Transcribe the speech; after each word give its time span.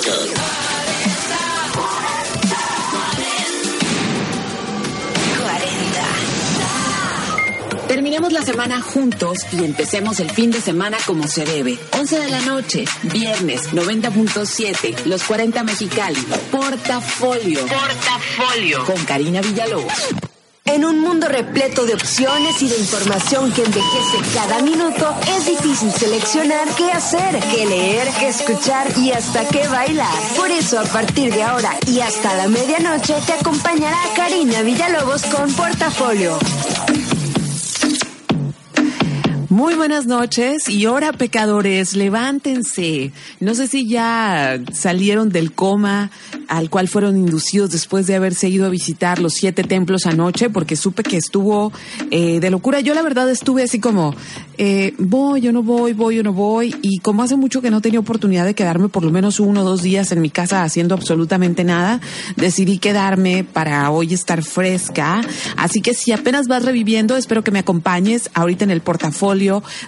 40. 0.00 0.69
Terminemos 8.10 8.32
la 8.32 8.44
semana 8.44 8.80
juntos 8.80 9.38
y 9.52 9.64
empecemos 9.64 10.18
el 10.18 10.28
fin 10.30 10.50
de 10.50 10.60
semana 10.60 10.98
como 11.06 11.28
se 11.28 11.44
debe. 11.44 11.78
11 11.96 12.18
de 12.18 12.28
la 12.28 12.40
noche, 12.40 12.84
viernes 13.04 13.72
90.7, 13.72 15.04
los 15.04 15.22
40 15.22 15.62
Mexicali. 15.62 16.20
Portafolio. 16.50 17.60
Portafolio. 17.60 18.84
Con 18.84 19.04
Karina 19.04 19.40
Villalobos. 19.40 19.92
En 20.64 20.84
un 20.84 20.98
mundo 20.98 21.28
repleto 21.28 21.86
de 21.86 21.94
opciones 21.94 22.60
y 22.62 22.68
de 22.68 22.78
información 22.78 23.52
que 23.52 23.62
envejece 23.62 24.18
cada 24.34 24.60
minuto, 24.60 25.14
es 25.36 25.46
difícil 25.46 25.92
seleccionar 25.92 26.66
qué 26.76 26.90
hacer, 26.90 27.38
qué 27.54 27.64
leer, 27.64 28.08
qué 28.18 28.28
escuchar 28.30 28.88
y 28.98 29.12
hasta 29.12 29.46
qué 29.50 29.68
bailar. 29.68 30.18
Por 30.36 30.50
eso, 30.50 30.80
a 30.80 30.84
partir 30.84 31.32
de 31.32 31.44
ahora 31.44 31.76
y 31.86 32.00
hasta 32.00 32.34
la 32.34 32.48
medianoche, 32.48 33.14
te 33.24 33.34
acompañará 33.34 33.98
Karina 34.16 34.62
Villalobos 34.62 35.22
con 35.26 35.52
Portafolio. 35.52 36.40
Muy 39.50 39.74
buenas 39.74 40.06
noches 40.06 40.68
y 40.68 40.84
ahora 40.84 41.12
pecadores, 41.12 41.96
levántense. 41.96 43.10
No 43.40 43.56
sé 43.56 43.66
si 43.66 43.88
ya 43.88 44.60
salieron 44.72 45.30
del 45.30 45.50
coma 45.50 46.12
al 46.46 46.70
cual 46.70 46.86
fueron 46.86 47.16
inducidos 47.16 47.72
después 47.72 48.06
de 48.06 48.14
haberse 48.14 48.48
ido 48.48 48.64
a 48.64 48.68
visitar 48.68 49.18
los 49.18 49.34
siete 49.34 49.64
templos 49.64 50.06
anoche, 50.06 50.50
porque 50.50 50.76
supe 50.76 51.02
que 51.02 51.16
estuvo 51.16 51.72
eh, 52.12 52.38
de 52.38 52.50
locura. 52.50 52.78
Yo 52.78 52.94
la 52.94 53.02
verdad 53.02 53.28
estuve 53.28 53.64
así 53.64 53.80
como, 53.80 54.14
eh, 54.56 54.94
voy 54.98 55.48
o 55.48 55.52
no 55.52 55.64
voy, 55.64 55.94
voy 55.94 56.20
o 56.20 56.22
no 56.22 56.32
voy, 56.32 56.76
y 56.80 57.00
como 57.00 57.24
hace 57.24 57.34
mucho 57.34 57.60
que 57.60 57.72
no 57.72 57.80
tenía 57.80 57.98
oportunidad 57.98 58.44
de 58.44 58.54
quedarme 58.54 58.88
por 58.88 59.04
lo 59.04 59.10
menos 59.10 59.40
uno 59.40 59.62
o 59.62 59.64
dos 59.64 59.82
días 59.82 60.12
en 60.12 60.20
mi 60.20 60.30
casa 60.30 60.62
haciendo 60.62 60.94
absolutamente 60.94 61.64
nada, 61.64 62.00
decidí 62.36 62.78
quedarme 62.78 63.42
para 63.42 63.90
hoy 63.90 64.14
estar 64.14 64.44
fresca. 64.44 65.22
Así 65.56 65.80
que 65.80 65.94
si 65.94 66.12
apenas 66.12 66.46
vas 66.46 66.64
reviviendo, 66.64 67.16
espero 67.16 67.42
que 67.42 67.50
me 67.50 67.58
acompañes 67.58 68.30
ahorita 68.34 68.62
en 68.62 68.70
el 68.70 68.80
portafolio 68.80 69.39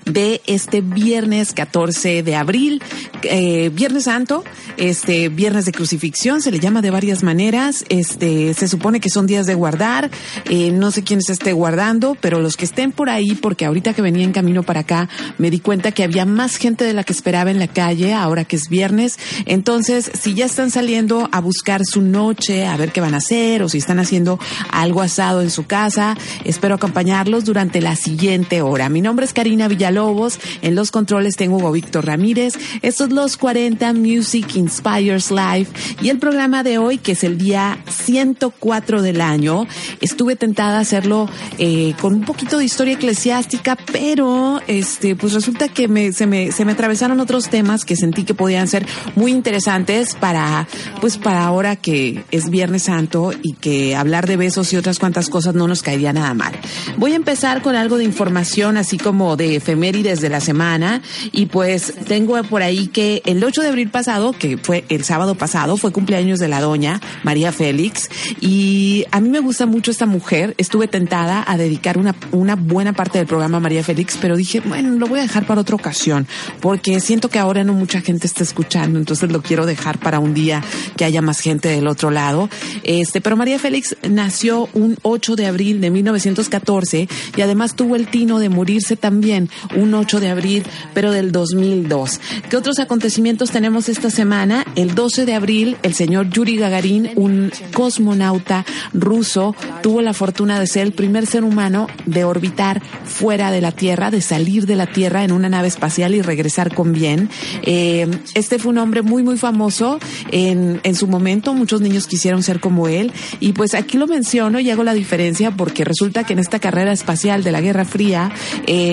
de 0.07 0.41
este 0.47 0.81
viernes 0.81 1.53
14 1.53 2.23
de 2.23 2.37
abril, 2.37 2.83
eh, 3.23 3.71
Viernes 3.75 4.05
Santo, 4.05 4.45
este 4.79 5.29
Viernes 5.29 5.67
de 5.67 5.73
Crucifixión, 5.73 6.41
se 6.41 6.51
le 6.51 6.59
llama 6.59 6.81
de 6.81 6.91
varias 6.91 7.23
maneras, 7.23 7.85
este 7.91 8.55
se 8.55 8.67
supone 8.67 8.99
que 8.99 9.11
son 9.11 9.27
días 9.27 9.45
de 9.45 9.55
guardar, 9.55 10.11
eh, 10.47 10.71
no 10.71 10.91
sé 10.91 11.03
quién 11.03 11.21
se 11.21 11.33
esté 11.33 11.53
guardando, 11.53 12.17
pero 12.19 12.41
los 12.41 12.57
que 12.57 12.65
estén 12.65 12.93
por 12.93 13.11
ahí, 13.11 13.35
porque 13.35 13.67
ahorita 13.67 13.93
que 13.93 14.01
venía 14.01 14.25
en 14.25 14.33
camino 14.33 14.63
para 14.63 14.81
acá, 14.81 15.11
me 15.37 15.51
di 15.51 15.61
cuenta 15.61 15.93
que 15.93 16.03
había 16.03 16.25
más 16.25 16.57
gente 16.57 16.85
de 16.85 16.95
la 16.95 17.05
que 17.05 17.13
esperaba 17.13 17.51
en 17.51 17.59
la 17.59 17.69
calle, 17.69 18.15
ahora 18.15 18.45
que 18.45 18.57
es 18.57 18.71
viernes, 18.71 19.19
entonces 19.45 20.11
si 20.19 20.33
ya 20.33 20.47
están 20.47 20.71
saliendo 20.71 21.29
a 21.31 21.41
buscar 21.41 21.83
su 21.85 22.01
noche, 22.01 22.67
a 22.67 22.77
ver 22.79 22.91
qué 22.91 23.03
van 23.03 23.15
a 23.15 23.19
hacer, 23.19 23.63
o 23.63 23.69
si 23.69 23.79
están 23.79 23.99
haciendo 23.99 24.39
algo 24.71 25.03
asado 25.03 25.43
en 25.43 25.51
su 25.51 25.67
casa, 25.67 26.17
espero 26.45 26.77
acompañarlos 26.77 27.45
durante 27.45 27.81
la 27.81 27.97
siguiente 27.97 28.63
hora. 28.63 28.89
Mi 28.89 29.01
nombre 29.01 29.27
es 29.27 29.33
Karina 29.43 29.67
Villalobos. 29.67 30.39
En 30.63 30.77
los 30.77 30.93
controles 30.93 31.35
tengo 31.35 31.57
Hugo 31.57 31.73
Víctor 31.73 32.07
Ramírez. 32.07 32.55
Estos 32.81 33.11
los 33.11 33.37
40 33.37 33.93
Music 33.95 34.55
Inspires 34.55 35.33
Live. 35.33 35.67
Y 36.01 36.11
el 36.11 36.19
programa 36.19 36.63
de 36.63 36.79
hoy, 36.79 36.99
que 36.99 37.13
es 37.13 37.25
el 37.25 37.39
día 37.39 37.83
104 37.91 39.03
del 39.03 39.21
año, 39.21 39.67
estuve 40.01 40.37
tentada 40.37 40.79
a 40.79 40.83
hacerlo 40.83 41.29
eh, 41.59 41.95
con 42.01 42.15
un 42.15 42.21
poquito 42.21 42.59
de 42.59 42.67
historia 42.67 42.95
eclesiástica, 42.95 43.77
pero 43.91 44.61
este, 44.69 45.17
pues 45.17 45.33
resulta 45.33 45.67
que 45.67 45.89
me, 45.89 46.13
se, 46.13 46.29
me, 46.29 46.53
se 46.53 46.65
me 46.65 46.71
atravesaron 46.71 47.19
otros 47.19 47.49
temas 47.49 47.85
que 47.85 47.97
sentí 47.97 48.23
que 48.23 48.35
podían 48.35 48.69
ser 48.69 48.87
muy 49.17 49.33
interesantes 49.33 50.15
para, 50.15 50.69
pues 51.01 51.19
para 51.19 51.45
ahora 51.45 51.75
que 51.75 52.23
es 52.31 52.49
Viernes 52.49 52.85
Santo 52.85 53.33
y 53.43 53.55
que 53.55 53.97
hablar 53.97 54.29
de 54.29 54.37
besos 54.37 54.73
y 54.73 54.77
otras 54.77 55.01
cuantas 55.01 55.29
cosas 55.29 55.57
no 55.57 55.67
nos 55.67 55.83
caería 55.83 56.13
nada 56.13 56.33
mal. 56.33 56.53
Voy 56.97 57.15
a 57.15 57.17
empezar 57.17 57.61
con 57.61 57.75
algo 57.75 57.99
de 57.99 58.05
información, 58.05 58.77
así 58.77 58.99
como 58.99 59.32
de 59.37 59.57
efemérides 59.57 60.21
de 60.21 60.29
la 60.29 60.41
semana 60.41 61.03
y 61.33 61.47
pues 61.47 61.95
tengo 62.07 62.43
por 62.45 62.63
ahí 62.63 62.89
que 62.89 63.23
el 63.25 63.43
8 63.43 63.63
de 63.63 63.69
abril 63.69 63.91
pasado, 63.91 64.33
que 64.33 64.59
fue 64.59 64.85
el 64.89 65.05
sábado 65.05 65.35
pasado, 65.35 65.77
fue 65.77 65.93
cumpleaños 65.93 66.39
de 66.39 66.49
la 66.49 66.61
doña 66.61 67.01
María 67.23 67.53
Félix 67.53 68.09
y 68.41 69.05
a 69.11 69.21
mí 69.21 69.29
me 69.29 69.41
gusta 69.41 69.67
mucho 69.67 69.91
esta 69.91 70.07
mujer. 70.07 70.55
Estuve 70.59 70.89
tentada 70.89 71.45
a 71.47 71.57
dedicar 71.57 71.99
una, 71.99 72.55
buena 72.57 72.93
parte 72.93 73.19
del 73.19 73.27
programa 73.27 73.59
a 73.59 73.61
María 73.61 73.85
Félix, 73.85 74.19
pero 74.21 74.37
dije, 74.37 74.61
bueno, 74.61 74.91
lo 74.91 75.07
voy 75.07 75.21
a 75.21 75.23
dejar 75.23 75.47
para 75.47 75.61
otra 75.61 75.77
ocasión 75.77 76.27
porque 76.61 77.01
siento 77.01 77.29
que 77.29 77.39
ahora 77.39 77.65
no 77.65 77.73
mucha 77.75 78.01
gente 78.01 78.27
está 78.27 78.43
escuchando, 78.43 78.99
entonces 78.99 79.31
lo 79.31 79.43
quiero 79.43 79.67
dejar 79.67 79.99
para 79.99 80.19
un 80.19 80.35
día 80.35 80.63
que 80.97 81.05
haya 81.05 81.23
más 81.23 81.41
gente 81.41 81.69
del 81.69 81.87
otro 81.87 82.11
lado. 82.11 82.49
Este, 82.83 83.21
pero 83.21 83.37
María 83.37 83.59
Félix 83.59 83.97
nació 84.09 84.69
un 84.75 84.97
8 85.03 85.37
de 85.37 85.47
abril 85.47 85.81
de 85.81 85.91
1914 85.91 87.09
y 87.37 87.41
además 87.41 87.75
tuvo 87.75 87.97
el 87.97 88.09
tino 88.09 88.39
de 88.39 88.49
morirse 88.49 88.97
también 89.13 89.51
un 89.77 89.93
8 89.93 90.21
de 90.21 90.31
abril, 90.31 90.63
pero 90.95 91.13
del 91.13 91.33
2002. 91.33 92.19
¿Qué 92.49 92.57
otros 92.57 92.79
acontecimientos 92.79 93.51
tenemos 93.51 93.91
esta 93.91 94.09
semana? 94.09 94.65
El 94.75 94.95
12 94.95 95.27
de 95.27 95.35
abril, 95.35 95.77
el 95.83 95.93
señor 95.93 96.31
Yuri 96.31 96.57
Gagarin, 96.57 97.11
un 97.17 97.53
cosmonauta 97.75 98.65
ruso, 98.95 99.55
tuvo 99.83 100.01
la 100.01 100.15
fortuna 100.15 100.59
de 100.59 100.67
ser 100.67 100.85
el 100.85 100.95
primer 100.95 101.27
ser 101.27 101.45
humano 101.45 101.89
de 102.07 102.25
orbitar 102.25 102.81
fuera 103.05 103.51
de 103.51 103.61
la 103.61 103.73
Tierra, 103.73 104.11
de 104.11 104.23
salir 104.23 104.65
de 104.65 104.77
la 104.77 104.87
Tierra 104.87 105.25
en 105.25 105.33
una 105.33 105.51
nave 105.51 105.69
espacial 105.69 106.15
y 106.15 106.23
regresar 106.23 106.75
con 106.75 106.95
bien. 106.95 107.29
Eh, 107.65 108.09
este 108.35 108.59
fue 108.59 108.71
un 108.71 108.79
hombre 108.79 109.03
muy, 109.03 109.23
muy 109.23 109.37
famoso 109.37 109.99
en, 110.31 110.81
en 110.85 110.95
su 110.95 111.07
momento. 111.07 111.53
Muchos 111.53 111.83
niños 111.83 112.07
quisieron 112.07 112.43
ser 112.43 112.61
como 112.61 112.89
él. 112.89 113.13
Y 113.41 113.53
pues 113.53 113.75
aquí 113.75 113.99
lo 113.99 114.07
menciono 114.07 114.59
y 114.59 114.71
hago 114.71 114.85
la 114.85 114.95
diferencia 114.95 115.51
porque 115.51 115.85
resulta 115.85 116.25
que 116.25 116.33
en 116.33 116.39
esta 116.39 116.61
carrera 116.61 116.93
espacial 116.93 117.45
de 117.45 117.53
la 117.53 117.61
Guerra 117.61 117.85
Fría, 117.85 118.33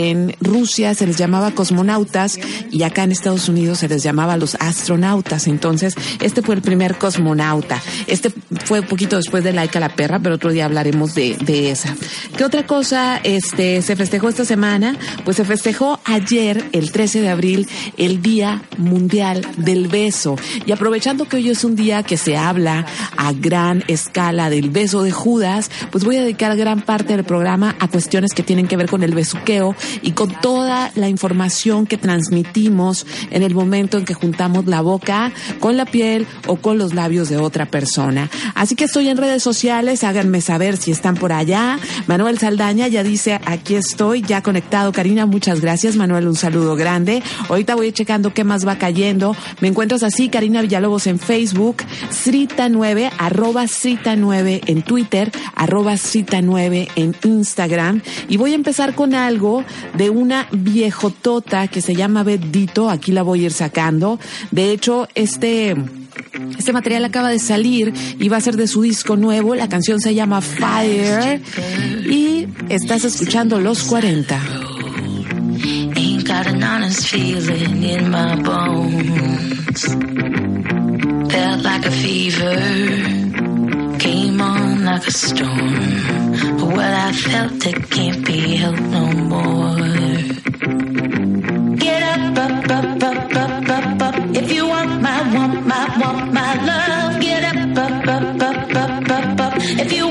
en 0.09 0.35
Rusia 0.41 0.93
se 0.93 1.07
les 1.07 1.17
llamaba 1.17 1.51
cosmonautas 1.51 2.39
y 2.71 2.83
acá 2.83 3.03
en 3.03 3.11
Estados 3.11 3.49
Unidos 3.49 3.79
se 3.79 3.87
les 3.87 4.03
llamaba 4.03 4.37
los 4.37 4.55
astronautas. 4.55 5.47
Entonces, 5.47 5.95
este 6.21 6.41
fue 6.41 6.55
el 6.55 6.61
primer 6.61 6.97
cosmonauta. 6.97 7.81
Este 8.07 8.31
fue 8.65 8.81
un 8.81 8.87
poquito 8.87 9.17
después 9.17 9.43
de 9.43 9.53
Laika 9.53 9.79
la 9.79 9.89
perra, 9.89 10.19
pero 10.19 10.35
otro 10.35 10.51
día 10.51 10.65
hablaremos 10.65 11.15
de, 11.15 11.35
de 11.37 11.71
esa. 11.71 11.95
¿Qué 12.37 12.43
otra 12.43 12.65
cosa 12.65 13.17
este, 13.23 13.81
se 13.81 13.95
festejó 13.95 14.29
esta 14.29 14.45
semana? 14.45 14.95
Pues 15.25 15.37
se 15.37 15.45
festejó 15.45 15.99
ayer, 16.05 16.63
el 16.71 16.91
13 16.91 17.21
de 17.21 17.29
abril, 17.29 17.67
el 17.97 18.21
Día 18.21 18.61
Mundial 18.77 19.45
del 19.57 19.87
Beso. 19.87 20.35
Y 20.65 20.71
aprovechando 20.71 21.27
que 21.27 21.37
hoy 21.37 21.49
es 21.49 21.63
un 21.63 21.75
día 21.75 22.03
que 22.03 22.17
se 22.17 22.37
habla 22.37 22.85
a 23.17 23.33
gran 23.33 23.83
escala 23.87 24.49
del 24.49 24.69
beso 24.69 25.03
de 25.03 25.11
Judas, 25.11 25.69
pues 25.91 26.03
voy 26.03 26.17
a 26.17 26.21
dedicar 26.21 26.55
gran 26.55 26.81
parte 26.81 27.15
del 27.15 27.25
programa 27.25 27.75
a 27.79 27.87
cuestiones 27.87 28.33
que 28.33 28.43
tienen 28.43 28.67
que 28.67 28.77
ver 28.77 28.89
con 28.89 29.03
el 29.03 29.13
besuqueo 29.13 29.75
y 30.01 30.11
con 30.11 30.29
toda 30.41 30.91
la 30.95 31.09
información 31.09 31.85
que 31.85 31.97
transmitimos 31.97 33.05
en 33.31 33.43
el 33.43 33.53
momento 33.53 33.97
en 33.97 34.05
que 34.05 34.13
juntamos 34.13 34.65
la 34.65 34.81
boca 34.81 35.31
con 35.59 35.77
la 35.77 35.85
piel 35.85 36.27
o 36.47 36.57
con 36.57 36.77
los 36.77 36.93
labios 36.93 37.29
de 37.29 37.37
otra 37.37 37.65
persona. 37.65 38.29
Así 38.55 38.75
que 38.75 38.85
estoy 38.85 39.09
en 39.09 39.17
redes 39.17 39.43
sociales, 39.43 40.03
háganme 40.03 40.41
saber 40.41 40.77
si 40.77 40.91
están 40.91 41.15
por 41.15 41.33
allá. 41.33 41.79
Manuel 42.07 42.39
Saldaña 42.39 42.87
ya 42.87 43.03
dice, 43.03 43.39
aquí 43.45 43.75
estoy, 43.75 44.21
ya 44.21 44.41
conectado. 44.41 44.91
Karina, 44.91 45.25
muchas 45.25 45.61
gracias. 45.61 45.95
Manuel, 45.95 46.27
un 46.27 46.35
saludo 46.35 46.75
grande. 46.75 47.21
Ahorita 47.49 47.75
voy 47.75 47.91
checando 47.91 48.33
qué 48.33 48.43
más 48.43 48.67
va 48.67 48.77
cayendo. 48.77 49.35
Me 49.61 49.67
encuentras 49.67 50.03
así, 50.03 50.29
Karina 50.29 50.61
Villalobos 50.61 51.07
en 51.07 51.19
Facebook, 51.19 51.77
Srita9, 52.11 53.11
arroba 53.17 53.63
Srita9 53.63 54.61
en 54.65 54.81
Twitter, 54.81 55.31
arroba 55.55 55.93
Srita9 55.93 56.89
en 56.95 57.15
Instagram. 57.23 58.01
Y 58.27 58.37
voy 58.37 58.53
a 58.53 58.55
empezar 58.55 58.95
con 58.95 59.13
algo 59.13 59.63
de 59.95 60.09
una 60.09 60.47
viejotota 60.51 61.67
que 61.67 61.81
se 61.81 61.95
llama 61.95 62.23
Bedito, 62.23 62.89
aquí 62.89 63.11
la 63.11 63.23
voy 63.23 63.43
a 63.43 63.45
ir 63.47 63.53
sacando. 63.53 64.19
De 64.51 64.71
hecho, 64.71 65.07
este 65.15 65.75
Este 66.57 66.73
material 66.73 67.05
acaba 67.05 67.29
de 67.29 67.39
salir 67.39 67.93
y 68.19 68.29
va 68.29 68.37
a 68.37 68.41
ser 68.41 68.55
de 68.57 68.67
su 68.67 68.81
disco 68.81 69.15
nuevo. 69.15 69.55
La 69.55 69.69
canción 69.69 69.99
se 69.99 70.13
llama 70.13 70.41
Fire 70.41 71.41
y 72.05 72.47
estás 72.69 73.05
escuchando 73.05 73.59
Los 73.59 73.83
40. 73.83 74.39
Ain't 75.95 76.27
got 76.27 76.47
an 76.47 76.63
honest 76.63 77.07
feeling 77.07 77.83
in 77.83 78.09
my 78.09 78.35
bones. 78.41 79.83
Felt 81.31 81.63
like 81.63 81.85
a 81.85 81.91
fever. 81.91 82.59
Came 83.97 84.41
on 84.41 84.85
like 84.85 85.07
a 85.07 85.11
storm. 85.11 86.48
What 86.75 86.93
I 87.07 87.11
felt, 87.11 87.65
it 87.65 87.89
can't 87.89 88.25
be 88.25 88.55
helped 88.55 88.81
no 88.81 89.05
more. 89.31 89.75
Get 91.77 92.03
up, 92.03 92.37
up, 92.37 92.69
up, 92.77 93.03
up, 93.03 93.35
up, 93.35 93.69
up, 93.69 94.01
up. 94.01 94.15
If 94.35 94.51
you 94.51 94.67
want 94.67 95.01
my, 95.01 95.33
want 95.35 95.65
my, 95.65 95.97
want 95.99 96.31
my 96.31 96.53
love. 96.69 97.21
Get 97.21 97.43
up, 97.43 97.77
up, 97.77 98.07
up, 98.07 98.41
up, 98.49 98.75
up, 98.75 99.09
up, 99.09 99.39
up. 99.41 99.53
If 99.57 99.91
you 99.93 100.08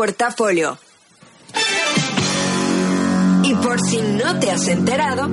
portafolio. 0.00 0.78
Y 3.44 3.54
por 3.56 3.78
si 3.82 4.00
no 4.00 4.40
te 4.40 4.50
has 4.50 4.66
enterado, 4.68 5.28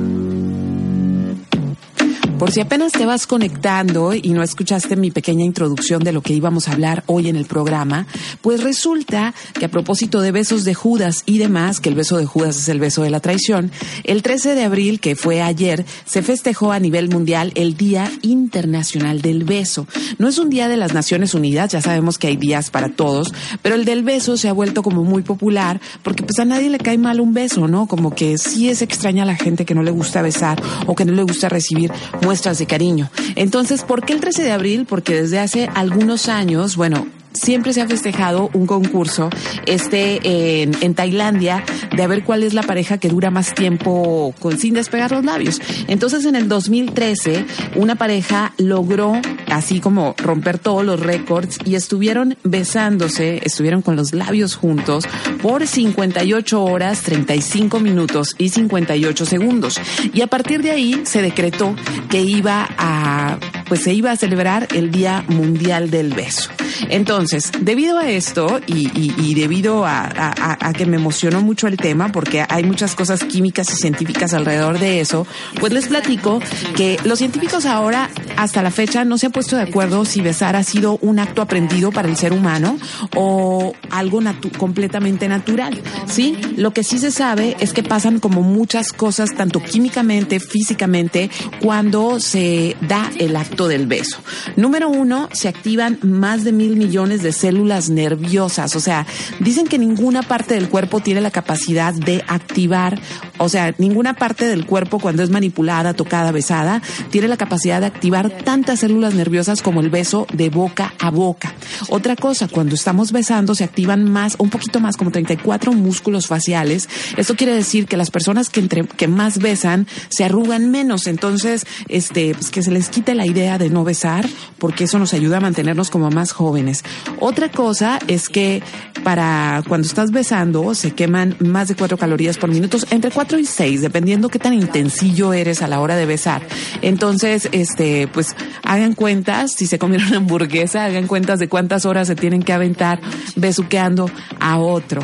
por 2.37 2.51
si 2.51 2.61
apenas 2.61 2.91
te 2.91 3.05
vas 3.05 3.25
conectando 3.25 4.13
y 4.13 4.29
no 4.29 4.43
escuchaste 4.43 4.95
mi 4.95 5.09
pequeña 5.09 5.43
introducción 5.43 6.03
de 6.03 6.11
lo 6.11 6.21
que 6.21 6.33
íbamos 6.33 6.67
a 6.67 6.73
hablar 6.73 7.03
hoy 7.07 7.29
en 7.29 7.35
el 7.35 7.45
programa, 7.45 8.05
pues 8.41 8.63
resulta 8.63 9.33
que 9.53 9.65
a 9.65 9.71
propósito 9.71 10.21
de 10.21 10.31
besos 10.31 10.63
de 10.63 10.75
Judas 10.75 11.23
y 11.25 11.39
demás, 11.39 11.79
que 11.79 11.89
el 11.89 11.95
beso 11.95 12.17
de 12.17 12.25
Judas 12.25 12.57
es 12.57 12.69
el 12.69 12.79
beso 12.79 13.01
de 13.01 13.09
la 13.09 13.21
traición, 13.21 13.71
el 14.03 14.21
13 14.21 14.53
de 14.53 14.63
abril, 14.63 14.99
que 14.99 15.15
fue 15.15 15.41
ayer, 15.41 15.85
se 16.05 16.21
festejó 16.21 16.71
a 16.71 16.79
nivel 16.79 17.09
mundial 17.09 17.51
el 17.55 17.75
Día 17.75 18.11
Internacional 18.21 19.21
del 19.21 19.43
Beso. 19.43 19.87
No 20.19 20.27
es 20.27 20.37
un 20.37 20.49
día 20.49 20.67
de 20.67 20.77
las 20.77 20.93
Naciones 20.93 21.33
Unidas, 21.33 21.71
ya 21.71 21.81
sabemos 21.81 22.19
que 22.19 22.27
hay 22.27 22.37
días 22.37 22.69
para 22.69 22.89
todos, 22.89 23.33
pero 23.63 23.75
el 23.75 23.85
del 23.85 24.03
beso 24.03 24.37
se 24.37 24.47
ha 24.47 24.53
vuelto 24.53 24.83
como 24.83 25.03
muy 25.03 25.23
popular 25.23 25.81
porque 26.03 26.23
pues 26.23 26.37
a 26.39 26.45
nadie 26.45 26.69
le 26.69 26.77
cae 26.77 26.97
mal 26.99 27.19
un 27.19 27.33
beso, 27.33 27.67
¿no? 27.67 27.87
Como 27.87 28.13
que 28.13 28.37
sí 28.37 28.69
es 28.69 28.83
extraña 28.83 29.23
a 29.23 29.25
la 29.25 29.35
gente 29.35 29.65
que 29.65 29.73
no 29.73 29.81
le 29.81 29.91
gusta 29.91 30.21
besar 30.21 30.61
o 30.85 30.93
que 30.93 31.05
no 31.05 31.13
le 31.13 31.23
gusta 31.23 31.49
recibir 31.49 31.91
muestras 32.27 32.57
de 32.59 32.65
cariño. 32.65 33.09
Entonces, 33.37 33.83
¿por 33.83 34.03
qué 34.03 34.11
el 34.11 34.19
13 34.19 34.43
de 34.43 34.51
abril? 34.51 34.85
Porque 34.85 35.13
desde 35.21 35.39
hace 35.39 35.69
algunos 35.73 36.27
años, 36.27 36.75
bueno, 36.75 37.07
siempre 37.37 37.73
se 37.73 37.81
ha 37.81 37.87
festejado 37.87 38.49
un 38.53 38.65
concurso 38.65 39.29
este 39.65 40.61
en, 40.63 40.75
en, 40.81 40.95
Tailandia 40.95 41.63
de 41.95 42.03
a 42.03 42.07
ver 42.07 42.23
cuál 42.23 42.43
es 42.43 42.53
la 42.53 42.63
pareja 42.63 42.97
que 42.97 43.09
dura 43.09 43.31
más 43.31 43.53
tiempo 43.53 44.33
con, 44.39 44.57
sin 44.57 44.73
despegar 44.73 45.11
los 45.11 45.23
labios. 45.23 45.61
Entonces 45.87 46.25
en 46.25 46.35
el 46.35 46.47
2013 46.47 47.45
una 47.75 47.95
pareja 47.95 48.53
logró 48.57 49.13
así 49.49 49.79
como 49.79 50.15
romper 50.17 50.59
todos 50.59 50.85
los 50.85 50.99
récords 50.99 51.59
y 51.65 51.75
estuvieron 51.75 52.37
besándose, 52.43 53.41
estuvieron 53.43 53.81
con 53.81 53.95
los 53.95 54.13
labios 54.13 54.55
juntos 54.55 55.05
por 55.41 55.67
58 55.67 56.63
horas, 56.63 57.01
35 57.01 57.79
minutos 57.79 58.35
y 58.37 58.49
58 58.49 59.25
segundos. 59.25 59.79
Y 60.13 60.21
a 60.21 60.27
partir 60.27 60.61
de 60.61 60.71
ahí 60.71 61.01
se 61.05 61.21
decretó 61.21 61.75
que 62.09 62.21
iba 62.21 62.67
a 62.77 63.37
pues 63.67 63.81
se 63.81 63.93
iba 63.93 64.11
a 64.11 64.15
celebrar 64.15 64.67
el 64.73 64.91
Día 64.91 65.23
Mundial 65.27 65.89
del 65.89 66.13
Beso. 66.13 66.49
Entonces, 66.89 67.51
debido 67.59 67.97
a 67.97 68.09
esto 68.09 68.59
y, 68.65 69.33
debido 69.33 69.85
a, 69.85 70.73
que 70.77 70.85
me 70.85 70.97
emocionó 70.97 71.41
mucho 71.41 71.67
el 71.67 71.77
tema, 71.77 72.11
porque 72.11 72.45
hay 72.47 72.63
muchas 72.63 72.95
cosas 72.95 73.23
químicas 73.23 73.71
y 73.73 73.75
científicas 73.75 74.33
alrededor 74.33 74.79
de 74.79 74.99
eso, 74.99 75.25
pues 75.59 75.73
les 75.73 75.87
platico 75.87 76.39
que 76.75 76.97
los 77.03 77.19
científicos 77.19 77.65
ahora 77.65 78.09
hasta 78.37 78.61
la 78.61 78.71
fecha 78.71 79.03
no 79.03 79.17
se 79.17 79.27
ha 79.27 79.29
puesto 79.31 79.55
de 79.55 79.63
acuerdo 79.63 80.05
si 80.05 80.21
besar 80.21 80.55
ha 80.55 80.63
sido 80.63 80.97
un 81.01 81.19
acto 81.19 81.41
aprendido 81.41 81.91
para 81.91 82.07
el 82.07 82.15
ser 82.15 82.33
humano 82.33 82.77
o 83.15 83.73
algo 83.89 84.21
completamente 84.57 85.27
natural. 85.27 85.81
Sí, 86.05 86.37
lo 86.55 86.71
que 86.71 86.83
sí 86.83 86.99
se 86.99 87.11
sabe 87.11 87.57
es 87.59 87.73
que 87.73 87.83
pasan 87.83 88.19
como 88.19 88.41
muchas 88.41 88.93
cosas, 88.93 89.35
tanto 89.35 89.61
químicamente, 89.61 90.39
físicamente, 90.39 91.29
cuando 91.61 92.19
se 92.19 92.75
da 92.81 93.11
el 93.19 93.35
acto 93.35 93.67
del 93.67 93.87
beso. 93.87 94.17
Número 94.55 94.89
uno, 94.89 95.29
se 95.33 95.47
activan 95.47 95.99
más 96.01 96.43
de 96.43 96.51
mil 96.51 96.75
millones 96.75 97.23
de 97.23 97.31
células 97.31 97.89
nerviosas. 97.89 98.75
O 98.75 98.79
sea, 98.79 99.05
dicen 99.39 99.67
que 99.67 99.77
ninguna 99.77 100.21
parte 100.21 100.55
del 100.55 100.69
cuerpo 100.69 100.99
tiene 100.99 101.21
la 101.21 101.31
capacidad 101.31 101.93
de 101.93 102.23
activar, 102.27 102.99
o 103.37 103.49
sea, 103.49 103.73
ninguna 103.77 104.13
parte 104.13 104.45
del 104.45 104.65
cuerpo 104.65 104.99
cuando 104.99 105.23
es 105.23 105.29
manipulada, 105.29 105.93
tocada, 105.93 106.31
besada, 106.31 106.81
tiene 107.09 107.27
la 107.27 107.37
capacidad 107.37 107.81
de 107.81 107.87
activar 107.87 108.26
tantas 108.29 108.79
células 108.79 109.13
nerviosas 109.13 109.61
como 109.61 109.81
el 109.81 109.89
beso 109.89 110.27
de 110.33 110.49
boca 110.49 110.93
a 110.99 111.09
boca. 111.11 111.53
Otra 111.89 112.15
cosa, 112.15 112.47
cuando 112.47 112.75
estamos 112.75 113.11
besando 113.11 113.55
se 113.55 113.63
activan 113.63 114.09
más, 114.09 114.35
un 114.39 114.49
poquito 114.49 114.79
más, 114.79 114.97
como 114.97 115.11
34 115.11 115.73
músculos 115.73 116.27
faciales. 116.27 116.89
Esto 117.17 117.35
quiere 117.35 117.53
decir 117.53 117.87
que 117.87 117.97
las 117.97 118.11
personas 118.11 118.49
que, 118.49 118.59
entre, 118.59 118.85
que 118.85 119.07
más 119.07 119.39
besan 119.39 119.87
se 120.09 120.23
arrugan 120.23 120.71
menos. 120.71 121.07
Entonces, 121.07 121.65
este, 121.87 122.33
pues 122.33 122.49
que 122.49 122.63
se 122.63 122.71
les 122.71 122.89
quite 122.89 123.15
la 123.15 123.25
idea 123.25 123.57
de 123.57 123.69
no 123.69 123.83
besar, 123.83 124.27
porque 124.57 124.85
eso 124.85 124.99
nos 124.99 125.13
ayuda 125.13 125.37
a 125.37 125.41
mantenernos 125.41 125.89
como 125.89 126.09
más 126.09 126.31
jóvenes. 126.31 126.83
Otra 127.19 127.49
cosa 127.49 127.99
es 128.07 128.29
que 128.29 128.61
para 129.03 129.63
cuando 129.67 129.87
estás 129.87 130.11
besando 130.11 130.75
se 130.75 130.91
queman 130.91 131.35
más 131.39 131.67
de 131.67 131.75
4 131.75 131.97
calorías 131.97 132.37
por 132.37 132.49
minuto, 132.49 132.77
entre 132.89 133.11
4 133.11 133.39
y 133.39 133.45
6, 133.45 133.81
dependiendo 133.81 134.29
qué 134.29 134.39
tan 134.39 134.53
intensillo 134.53 135.33
eres 135.33 135.61
a 135.61 135.67
la 135.67 135.79
hora 135.79 135.95
de 135.95 136.05
besar. 136.05 136.41
Entonces, 136.81 137.49
este, 137.51 138.07
pues 138.17 138.35
hagan 138.63 138.95
cuentas, 138.95 139.51
si 139.51 139.67
se 139.67 139.77
comieron 139.77 140.07
una 140.07 140.17
hamburguesa, 140.25 140.85
hagan 140.85 141.05
cuentas 141.05 141.37
de 141.37 141.47
cuántas 141.47 141.85
horas 141.85 142.07
se 142.07 142.15
tienen 142.15 142.41
que 142.41 142.51
aventar 142.51 142.99
besuqueando 143.35 144.09
a 144.39 144.57
otro. 144.57 145.03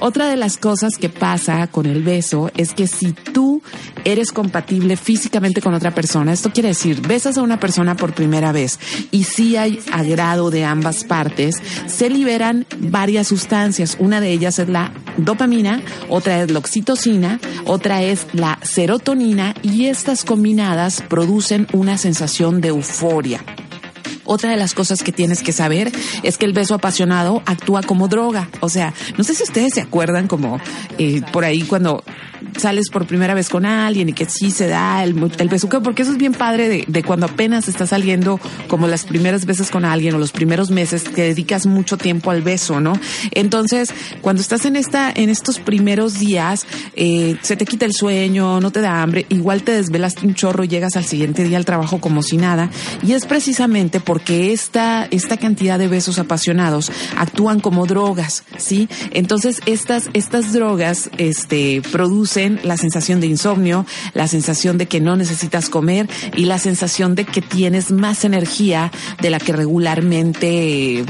Otra 0.00 0.28
de 0.28 0.36
las 0.36 0.56
cosas 0.56 0.96
que 0.98 1.08
pasa 1.08 1.66
con 1.66 1.86
el 1.86 2.02
beso 2.02 2.50
es 2.56 2.72
que 2.72 2.86
si 2.86 3.12
tú 3.12 3.62
eres 4.04 4.32
compatible 4.32 4.96
físicamente 4.96 5.60
con 5.62 5.74
otra 5.74 5.94
persona, 5.94 6.32
esto 6.32 6.52
quiere 6.52 6.70
decir, 6.70 7.00
besas 7.06 7.38
a 7.38 7.42
una 7.42 7.60
persona 7.60 7.96
por 7.96 8.12
primera 8.12 8.52
vez 8.52 8.78
y 9.10 9.24
si 9.24 9.56
hay 9.56 9.78
agrado 9.92 10.50
de 10.50 10.64
ambas 10.64 11.04
partes, 11.04 11.56
se 11.86 12.10
liberan 12.10 12.66
varias 12.78 13.28
sustancias. 13.28 13.96
Una 13.98 14.20
de 14.20 14.32
ellas 14.32 14.58
es 14.58 14.68
la 14.68 14.92
dopamina, 15.16 15.80
otra 16.08 16.42
es 16.42 16.50
la 16.50 16.58
oxitocina, 16.58 17.40
otra 17.64 18.02
es 18.02 18.26
la 18.32 18.58
serotonina 18.62 19.54
y 19.62 19.86
estas 19.86 20.24
combinadas 20.24 21.02
producen 21.08 21.66
una 21.72 21.98
sensación 21.98 22.53
de 22.60 22.68
euforia. 22.68 23.40
Otra 24.24 24.50
de 24.50 24.56
las 24.56 24.74
cosas 24.74 25.02
que 25.02 25.12
tienes 25.12 25.42
que 25.42 25.52
saber 25.52 25.92
es 26.22 26.38
que 26.38 26.46
el 26.46 26.52
beso 26.52 26.74
apasionado 26.74 27.42
actúa 27.46 27.82
como 27.82 28.08
droga. 28.08 28.48
O 28.60 28.68
sea, 28.68 28.94
no 29.16 29.24
sé 29.24 29.34
si 29.34 29.42
ustedes 29.42 29.74
se 29.74 29.80
acuerdan 29.80 30.28
como 30.28 30.60
eh, 30.98 31.22
por 31.32 31.44
ahí 31.44 31.62
cuando 31.62 32.02
sales 32.58 32.88
por 32.90 33.06
primera 33.06 33.34
vez 33.34 33.48
con 33.48 33.66
alguien 33.66 34.08
y 34.08 34.12
que 34.12 34.26
sí 34.26 34.50
se 34.50 34.68
da 34.68 35.02
el, 35.02 35.30
el 35.38 35.48
besuqueo, 35.48 35.82
porque 35.82 36.02
eso 36.02 36.12
es 36.12 36.18
bien 36.18 36.32
padre 36.32 36.84
de, 36.86 37.02
cuando 37.02 37.26
apenas 37.26 37.68
estás 37.68 37.90
saliendo 37.90 38.40
como 38.68 38.86
las 38.86 39.04
primeras 39.04 39.46
veces 39.46 39.70
con 39.70 39.84
alguien 39.84 40.14
o 40.14 40.18
los 40.18 40.32
primeros 40.32 40.70
meses 40.70 41.04
que 41.04 41.22
dedicas 41.22 41.66
mucho 41.66 41.96
tiempo 41.96 42.30
al 42.30 42.42
beso, 42.42 42.80
¿no? 42.80 42.98
Entonces, 43.32 43.92
cuando 44.20 44.42
estás 44.42 44.64
en 44.64 44.76
esta, 44.76 45.10
en 45.14 45.30
estos 45.30 45.58
primeros 45.58 46.18
días, 46.18 46.66
eh, 46.94 47.36
se 47.42 47.56
te 47.56 47.64
quita 47.64 47.86
el 47.86 47.92
sueño, 47.92 48.60
no 48.60 48.70
te 48.70 48.80
da 48.80 49.02
hambre, 49.02 49.26
igual 49.28 49.62
te 49.62 49.72
desvelaste 49.72 50.26
un 50.26 50.34
chorro 50.34 50.64
y 50.64 50.68
llegas 50.68 50.96
al 50.96 51.04
siguiente 51.04 51.44
día 51.44 51.56
al 51.56 51.64
trabajo 51.64 52.00
como 52.00 52.22
si 52.22 52.36
nada. 52.36 52.70
Y 53.02 53.12
es 53.12 53.26
precisamente 53.26 54.00
porque 54.14 54.52
esta, 54.52 55.08
esta 55.10 55.36
cantidad 55.38 55.76
de 55.76 55.88
besos 55.88 56.20
apasionados 56.20 56.92
actúan 57.16 57.58
como 57.58 57.84
drogas, 57.84 58.44
¿sí? 58.58 58.88
Entonces, 59.10 59.60
estas, 59.66 60.08
estas 60.12 60.52
drogas, 60.52 61.10
este, 61.18 61.82
producen 61.90 62.60
la 62.62 62.76
sensación 62.76 63.20
de 63.20 63.26
insomnio, 63.26 63.84
la 64.12 64.28
sensación 64.28 64.78
de 64.78 64.86
que 64.86 65.00
no 65.00 65.16
necesitas 65.16 65.68
comer 65.68 66.08
y 66.36 66.44
la 66.44 66.60
sensación 66.60 67.16
de 67.16 67.24
que 67.24 67.42
tienes 67.42 67.90
más 67.90 68.24
energía 68.24 68.92
de 69.20 69.30
la 69.30 69.40
que 69.40 69.52
regularmente 69.52 71.04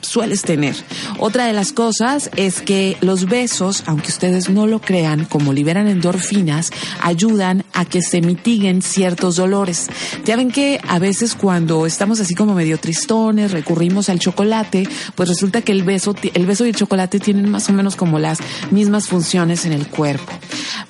sueles 0.00 0.42
tener. 0.42 0.76
Otra 1.18 1.46
de 1.46 1.52
las 1.52 1.72
cosas 1.72 2.30
es 2.36 2.60
que 2.60 2.96
los 3.00 3.26
besos, 3.26 3.82
aunque 3.86 4.08
ustedes 4.08 4.48
no 4.48 4.66
lo 4.66 4.80
crean, 4.80 5.24
como 5.24 5.52
liberan 5.52 5.88
endorfinas, 5.88 6.70
ayudan 7.02 7.64
a 7.72 7.84
que 7.84 8.02
se 8.02 8.20
mitiguen 8.20 8.82
ciertos 8.82 9.36
dolores. 9.36 9.88
Ya 10.24 10.36
ven 10.36 10.50
que 10.50 10.80
a 10.88 10.98
veces 10.98 11.34
cuando 11.34 11.86
estamos 11.86 12.20
así 12.20 12.34
como 12.34 12.54
medio 12.54 12.78
tristones, 12.78 13.52
recurrimos 13.52 14.08
al 14.08 14.18
chocolate, 14.18 14.88
pues 15.14 15.28
resulta 15.28 15.62
que 15.62 15.72
el 15.72 15.82
beso, 15.82 16.14
el 16.34 16.46
beso 16.46 16.64
y 16.64 16.70
el 16.70 16.76
chocolate 16.76 17.20
tienen 17.20 17.50
más 17.50 17.68
o 17.68 17.72
menos 17.72 17.96
como 17.96 18.18
las 18.18 18.38
mismas 18.70 19.08
funciones 19.08 19.64
en 19.64 19.72
el 19.72 19.88
cuerpo. 19.88 20.32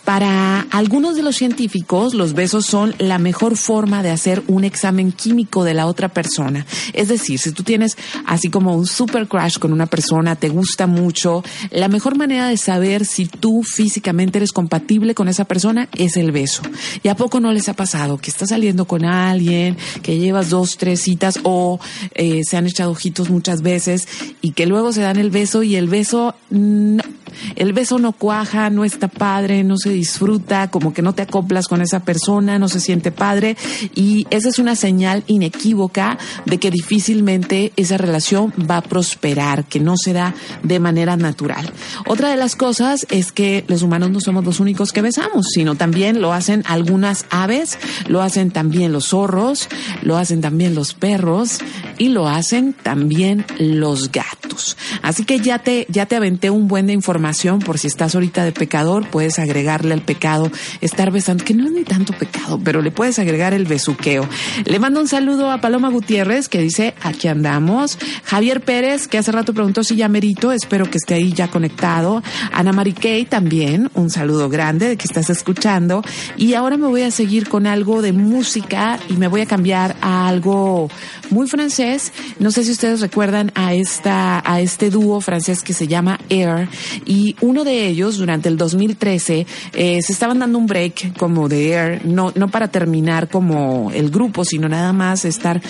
Para 0.05 0.67
algunos 0.71 1.17
de 1.17 1.23
los 1.23 1.37
científicos, 1.37 2.15
los 2.15 2.33
besos 2.33 2.65
son 2.65 2.95
la 2.99 3.19
mejor 3.19 3.57
forma 3.57 4.03
de 4.03 4.11
hacer 4.11 4.43
un 4.47 4.65
examen 4.65 5.13
químico 5.13 5.65
de 5.65 5.75
la 5.75 5.87
otra 5.87 6.09
persona. 6.09 6.65
Es 6.95 7.09
decir, 7.09 7.39
si 7.39 7.53
tú 7.53 7.63
tienes 7.63 7.97
así 8.27 8.49
como 8.49 8.75
un 8.75 8.87
super 8.99 9.29
crush 9.29 9.59
con 9.59 9.73
una 9.73 9.87
persona, 9.87 10.35
te 10.35 10.49
gusta 10.49 10.89
mucho, 10.89 11.45
la 11.71 11.87
mejor 11.87 12.17
manera 12.17 12.49
de 12.49 12.57
saber 12.57 13.07
si 13.07 13.27
tú 13.27 13.63
físicamente 13.63 14.39
eres 14.39 14.51
compatible 14.51 15.15
con 15.15 15.29
esa 15.29 15.45
persona 15.45 15.89
es 15.97 16.17
el 16.17 16.33
beso. 16.33 16.63
¿Y 17.05 17.09
a 17.09 17.15
poco 17.15 17.39
no 17.39 17.53
les 17.53 17.69
ha 17.69 17.75
pasado 17.75 18.19
que 18.19 18.33
estás 18.33 18.49
saliendo 18.49 18.87
con 18.87 19.05
alguien, 19.05 19.77
que 20.03 20.19
llevas 20.19 20.51
dos, 20.51 20.79
tres 20.79 21.01
citas 21.01 21.39
o 21.45 21.79
eh, 22.17 22.43
se 22.43 22.57
han 22.57 22.67
echado 22.67 22.91
ojitos 22.91 23.31
muchas 23.31 23.63
veces 23.63 24.09
y 24.43 24.51
que 24.51 24.67
luego 24.67 24.93
se 24.93 25.03
dan 25.03 25.17
el 25.17 25.31
beso 25.31 25.63
y 25.63 25.77
el 25.77 25.87
beso 25.87 26.35
no, 26.51 27.05
el 27.57 27.73
beso 27.73 27.99
no 27.99 28.13
cuaja, 28.13 28.71
no 28.71 28.85
está 28.85 29.09
padre, 29.09 29.65
no 29.65 29.77
se 29.79 29.91
disfruta, 29.91 30.71
como 30.71 30.93
que 30.93 31.03
no 31.03 31.15
te 31.15 31.23
acoplas 31.23 31.69
con 31.69 31.81
esa 31.81 32.01
persona, 32.01 32.59
no 32.59 32.69
se 32.69 32.81
siente 32.81 33.13
padre 33.13 33.57
y 33.95 34.27
esa 34.31 34.49
es 34.49 34.59
una 34.59 34.77
señal 34.77 35.25
inequívoca 35.27 36.19
de 36.45 36.59
que 36.59 36.71
difícilmente 36.71 37.73
esa 37.77 37.99
relación 37.99 38.53
va 38.71 38.79
a 38.79 38.83
prosperar, 38.83 39.65
que 39.65 39.81
no 39.81 39.97
se 39.97 40.13
da 40.13 40.35
de 40.63 40.81
manera 40.81 41.17
natural. 41.17 41.71
Otra 42.07 42.31
de 42.31 42.37
las 42.37 42.57
cosas 42.57 43.07
es 43.11 43.33
que 43.33 43.65
los 43.69 43.83
humanos 43.83 44.11
no 44.11 44.21
somos 44.21 44.45
los 44.45 44.61
únicos 44.61 44.93
que 44.93 45.03
besamos, 45.03 45.47
sino 45.53 45.75
también 45.75 46.21
lo 46.21 46.33
hacen 46.33 46.63
algunas 46.67 47.27
aves, 47.31 47.79
lo 48.09 48.23
hacen 48.23 48.51
también 48.51 48.93
los 48.93 49.09
zorros, 49.09 49.69
lo 50.03 50.17
hacen 50.17 50.41
también 50.41 50.75
los 50.75 50.95
perros 50.95 51.59
y 51.99 52.09
lo 52.09 52.29
hacen 52.29 52.73
también 52.73 53.45
los 53.59 54.11
gatos. 54.11 54.77
Así 55.03 55.25
que 55.25 55.41
ya 55.41 55.59
te, 55.59 55.87
ya 55.89 56.07
te 56.07 56.17
aventé 56.17 56.51
un 56.51 56.69
buen 56.69 56.87
de 56.87 56.93
información 56.93 57.28
por 57.65 57.79
si 57.79 57.89
estás 57.89 58.15
ahorita 58.15 58.43
de 58.43 58.53
pecador, 58.53 59.07
puedes 59.11 59.39
agregarle 59.39 59.93
al 59.93 60.01
pecado 60.01 60.51
estar 60.81 61.11
besando, 61.11 61.45
que 61.45 61.53
no 61.53 61.67
es 61.67 61.73
ni 61.73 61.85
tanto 61.85 62.15
pecado, 62.15 62.59
pero 62.65 62.81
le 62.81 62.91
puedes 62.91 63.19
agregar 63.19 63.53
el 63.53 63.67
besuqueo. 63.67 64.27
Le 64.65 64.79
mando 64.79 65.01
un 65.01 65.09
saludo 65.09 65.51
a 65.51 65.61
Paloma 65.61 65.91
Gutiérrez 65.91 66.49
que 66.49 66.59
dice, 66.59 66.95
aquí 67.03 67.29
andamos. 67.29 67.99
Javier 68.25 68.63
Pérez, 68.63 69.09
que 69.09 69.19
hace 69.19 69.31
rato 69.31 69.53
preguntó 69.53 69.85
si 69.85 69.95
ya 69.95 70.09
merito, 70.09 70.53
espero 70.53 70.91
que 70.91 70.97
esté 70.97 71.15
ahí 71.15 71.35
ya 71.35 71.49
conectado. 71.49 72.23
Ana 72.51 72.73
Mariquey 72.73 73.27
también, 73.27 73.91
un 73.93 74.09
saludo 74.09 74.49
grande 74.49 74.89
de 74.89 74.97
que 74.97 75.07
estás 75.07 75.29
escuchando. 75.29 76.03
Y 76.39 76.55
ahora 76.55 76.79
me 76.79 76.87
voy 76.87 77.03
a 77.03 77.11
seguir 77.11 77.49
con 77.49 77.67
algo 77.67 78.01
de 78.01 78.13
música 78.13 78.99
y 79.11 79.15
me 79.15 79.29
voy 79.29 79.43
a 79.43 79.47
cambiar 79.47 79.97
a 80.01 80.29
algo 80.29 80.89
muy 81.29 81.47
francés. 81.47 82.11
No 82.39 82.51
sé 82.51 82.65
si 82.65 82.73
ustedes 82.73 83.01
recuerdan 83.01 83.53
a 83.55 83.75
esta, 83.75 84.43
a 84.51 84.61
este 84.63 84.89
dúo 84.89 85.21
francés 85.21 85.63
que 85.63 85.75
se 85.75 85.87
llama 85.87 86.19
Air 86.31 86.69
y 87.19 87.35
uno 87.41 87.65
de 87.65 87.89
ellos 87.89 88.17
durante 88.17 88.49
el 88.49 88.57
2013 88.57 89.45
eh, 89.73 90.03
se 90.03 90.13
estaban 90.13 90.39
dando 90.39 90.57
un 90.57 90.67
break 90.67 91.19
como 91.19 91.49
de 91.49 91.73
Air, 91.73 92.07
no, 92.07 92.33
no 92.37 92.47
para 92.49 92.69
terminar 92.69 93.29
como 93.29 93.91
el 93.91 94.11
grupo, 94.11 94.45
sino 94.45 94.69
nada 94.69 94.93
más 94.93 95.25
estar 95.25 95.61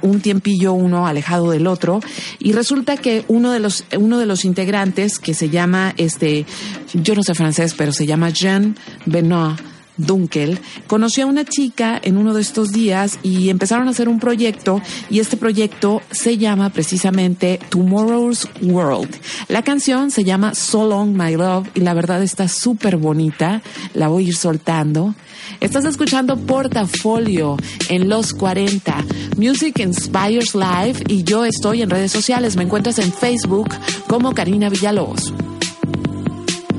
un 0.00 0.20
tiempillo 0.20 0.72
uno 0.72 1.06
alejado 1.06 1.50
del 1.50 1.66
otro. 1.66 2.00
Y 2.38 2.52
resulta 2.52 2.96
que 2.96 3.26
uno 3.28 3.52
de 3.52 3.60
los, 3.60 3.84
uno 3.98 4.18
de 4.18 4.24
los 4.24 4.46
integrantes 4.46 5.18
que 5.18 5.34
se 5.34 5.50
llama 5.50 5.92
este, 5.98 6.46
yo 6.94 7.14
no 7.14 7.22
sé 7.22 7.34
francés, 7.34 7.74
pero 7.76 7.92
se 7.92 8.06
llama 8.06 8.30
Jean 8.30 8.74
Benoit, 9.04 9.60
Dunkel, 9.96 10.58
conoció 10.86 11.24
a 11.24 11.26
una 11.28 11.44
chica 11.44 12.00
en 12.02 12.16
uno 12.16 12.34
de 12.34 12.42
estos 12.42 12.70
días 12.70 13.18
y 13.22 13.50
empezaron 13.50 13.88
a 13.88 13.90
hacer 13.90 14.08
un 14.08 14.20
proyecto 14.20 14.80
y 15.10 15.20
este 15.20 15.36
proyecto 15.36 16.02
se 16.10 16.38
llama 16.38 16.70
precisamente 16.70 17.58
Tomorrow's 17.68 18.48
World. 18.62 19.14
La 19.48 19.62
canción 19.62 20.10
se 20.10 20.24
llama 20.24 20.54
So 20.54 20.86
Long 20.86 21.16
My 21.16 21.34
Love 21.36 21.68
y 21.74 21.80
la 21.80 21.94
verdad 21.94 22.22
está 22.22 22.48
súper 22.48 22.96
bonita, 22.96 23.62
la 23.94 24.08
voy 24.08 24.24
a 24.24 24.28
ir 24.28 24.36
soltando. 24.36 25.14
Estás 25.60 25.84
escuchando 25.84 26.36
Portafolio 26.36 27.56
en 27.88 28.08
los 28.08 28.32
40, 28.32 29.04
Music 29.36 29.78
Inspires 29.78 30.54
Live 30.54 31.04
y 31.08 31.22
yo 31.22 31.44
estoy 31.44 31.82
en 31.82 31.90
redes 31.90 32.12
sociales, 32.12 32.56
me 32.56 32.64
encuentras 32.64 32.98
en 32.98 33.12
Facebook 33.12 33.68
como 34.08 34.34
Karina 34.34 34.68
Villalobos. 34.68 35.32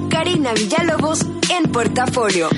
Karina 0.09 0.53
Villalobos 0.53 1.25
en 1.49 1.71
Portafolio. 1.71 2.49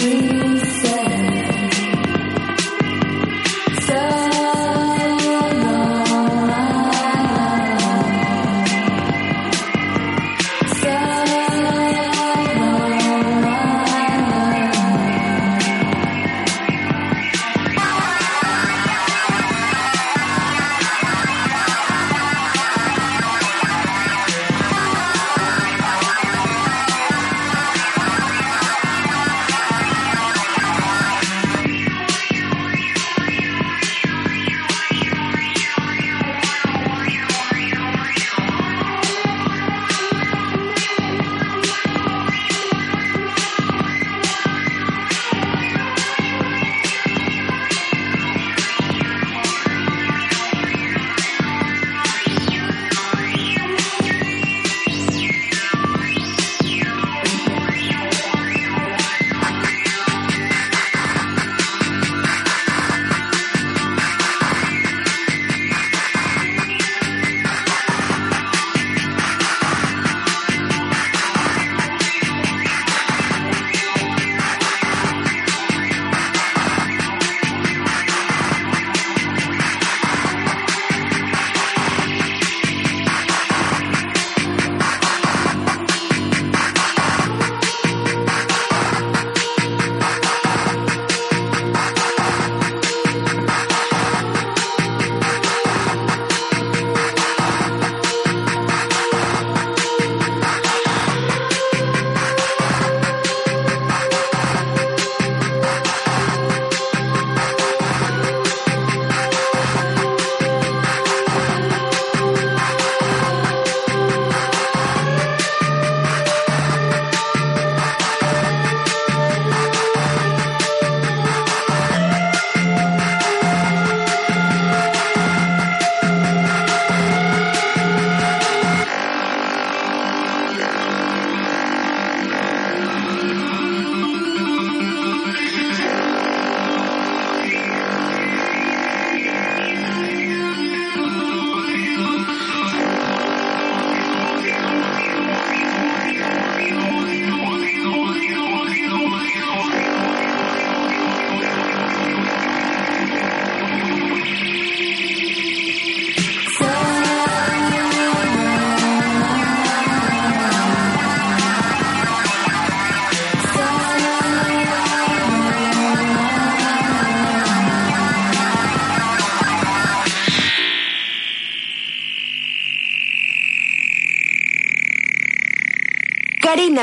You. 0.00 0.51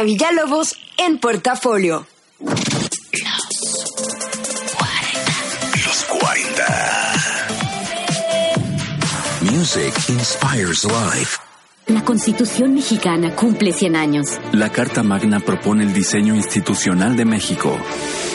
Villalobos 0.10 0.76
en 0.98 1.20
portafolio. 1.20 2.08
Los 5.86 6.04
40. 6.06 7.14
Music 9.42 9.94
inspires 10.10 10.84
life. 10.84 11.49
La 11.90 12.06
Constitución 12.06 12.76
mexicana 12.76 13.36
cumple 13.36 13.74
100 13.74 13.96
años. 13.96 14.40
La 14.52 14.70
Carta 14.70 15.02
Magna 15.02 15.40
propone 15.40 15.84
el 15.84 15.92
diseño 15.92 16.36
institucional 16.36 17.18
de 17.18 17.26
México. 17.26 17.76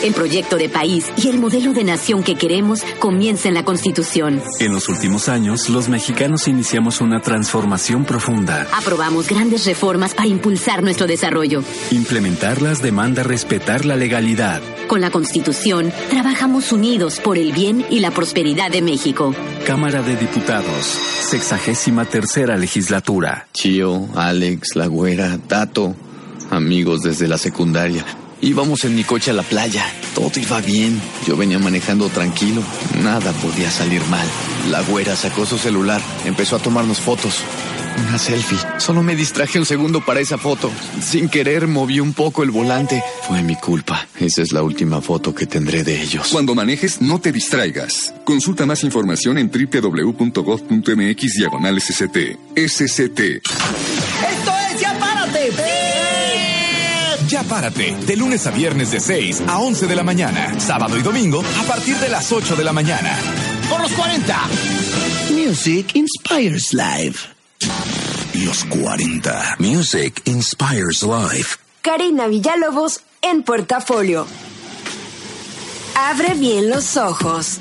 El 0.03 0.13
proyecto 0.13 0.57
de 0.57 0.67
país 0.67 1.09
y 1.15 1.29
el 1.29 1.39
modelo 1.39 1.71
de 1.71 1.85
nación 1.85 2.21
que 2.21 2.35
queremos 2.35 2.83
comienza 2.99 3.47
en 3.47 3.53
la 3.53 3.63
Constitución. 3.63 4.41
En 4.59 4.73
los 4.73 4.89
últimos 4.89 5.29
años, 5.29 5.69
los 5.69 5.87
mexicanos 5.87 6.49
iniciamos 6.49 6.99
una 6.99 7.21
transformación 7.21 8.03
profunda. 8.03 8.67
Aprobamos 8.73 9.29
grandes 9.29 9.65
reformas 9.65 10.13
para 10.13 10.27
impulsar 10.27 10.83
nuestro 10.83 11.07
desarrollo. 11.07 11.63
Implementarlas 11.91 12.81
demanda 12.81 13.23
respetar 13.23 13.85
la 13.85 13.95
legalidad. 13.95 14.61
Con 14.87 14.99
la 14.99 15.11
Constitución, 15.11 15.93
trabajamos 16.09 16.73
unidos 16.73 17.21
por 17.21 17.37
el 17.37 17.53
bien 17.53 17.85
y 17.89 18.01
la 18.01 18.11
prosperidad 18.11 18.69
de 18.69 18.81
México. 18.81 19.33
Cámara 19.65 20.01
de 20.01 20.17
Diputados, 20.17 20.85
sexagésima 21.21 22.03
tercera 22.03 22.57
legislatura. 22.57 23.44
Chio, 23.53 24.07
Alex, 24.15 24.75
La 24.75 24.87
Güera, 24.87 25.37
Tato, 25.47 25.95
amigos 26.49 27.01
desde 27.03 27.27
la 27.27 27.37
secundaria. 27.37 28.05
Íbamos 28.41 28.83
en 28.83 28.95
mi 28.95 29.03
coche 29.03 29.31
a 29.31 29.33
la 29.33 29.43
playa. 29.43 29.85
Todo 30.13 30.31
iba 30.39 30.59
bien. 30.61 31.01
Yo 31.25 31.37
venía 31.37 31.57
manejando 31.57 32.09
tranquilo. 32.09 32.61
Nada 33.01 33.31
podía 33.31 33.71
salir 33.71 34.03
mal. 34.05 34.27
La 34.69 34.81
güera 34.81 35.15
sacó 35.15 35.45
su 35.45 35.57
celular. 35.57 36.01
Empezó 36.25 36.57
a 36.57 36.59
tomarnos 36.59 36.99
fotos. 36.99 37.41
Una 37.97 38.17
selfie. 38.17 38.57
Solo 38.77 39.01
me 39.03 39.15
distraje 39.15 39.59
un 39.59 39.65
segundo 39.65 40.01
para 40.03 40.19
esa 40.19 40.37
foto. 40.37 40.71
Sin 41.01 41.29
querer 41.29 41.67
moví 41.67 41.99
un 41.99 42.13
poco 42.13 42.43
el 42.43 42.51
volante. 42.51 43.01
Fue 43.27 43.41
mi 43.41 43.55
culpa. 43.55 44.07
Esa 44.19 44.41
es 44.41 44.51
la 44.51 44.63
última 44.63 45.01
foto 45.01 45.33
que 45.33 45.45
tendré 45.45 45.83
de 45.83 46.01
ellos. 46.01 46.29
Cuando 46.31 46.55
manejes, 46.55 47.01
no 47.01 47.19
te 47.19 47.31
distraigas. 47.31 48.13
Consulta 48.25 48.65
más 48.65 48.83
información 48.83 49.37
en 49.37 49.49
www.gov.mx 49.49 51.33
diagonal 51.33 51.79
SCT. 51.79 52.17
SCT. 52.55 53.19
¡Esto 53.19 54.53
es 54.71 54.81
Ya 54.81 54.97
Párate! 54.99 55.51
Ya 57.27 57.43
párate, 57.43 57.95
de 58.05 58.15
lunes 58.15 58.45
a 58.45 58.51
viernes 58.51 58.91
de 58.91 58.99
6 58.99 59.43
a 59.47 59.57
11 59.57 59.87
de 59.87 59.95
la 59.95 60.03
mañana, 60.03 60.59
sábado 60.59 60.95
y 60.97 61.01
domingo 61.01 61.43
a 61.59 61.63
partir 61.63 61.97
de 61.97 62.07
las 62.07 62.31
8 62.31 62.55
de 62.55 62.63
la 62.63 62.71
mañana. 62.71 63.17
Por 63.67 63.81
los 63.81 63.91
40. 63.93 64.37
Music 65.31 65.95
Inspires 65.95 66.71
Life. 66.71 67.34
Los 68.45 68.63
40. 68.65 69.55
Music 69.59 70.21
inspires 70.25 71.03
life. 71.03 71.57
Karina 71.81 72.27
Villalobos 72.27 73.01
en 73.21 73.43
portafolio. 73.43 74.27
Abre 75.95 76.33
bien 76.35 76.69
los 76.69 76.97
ojos. 76.97 77.59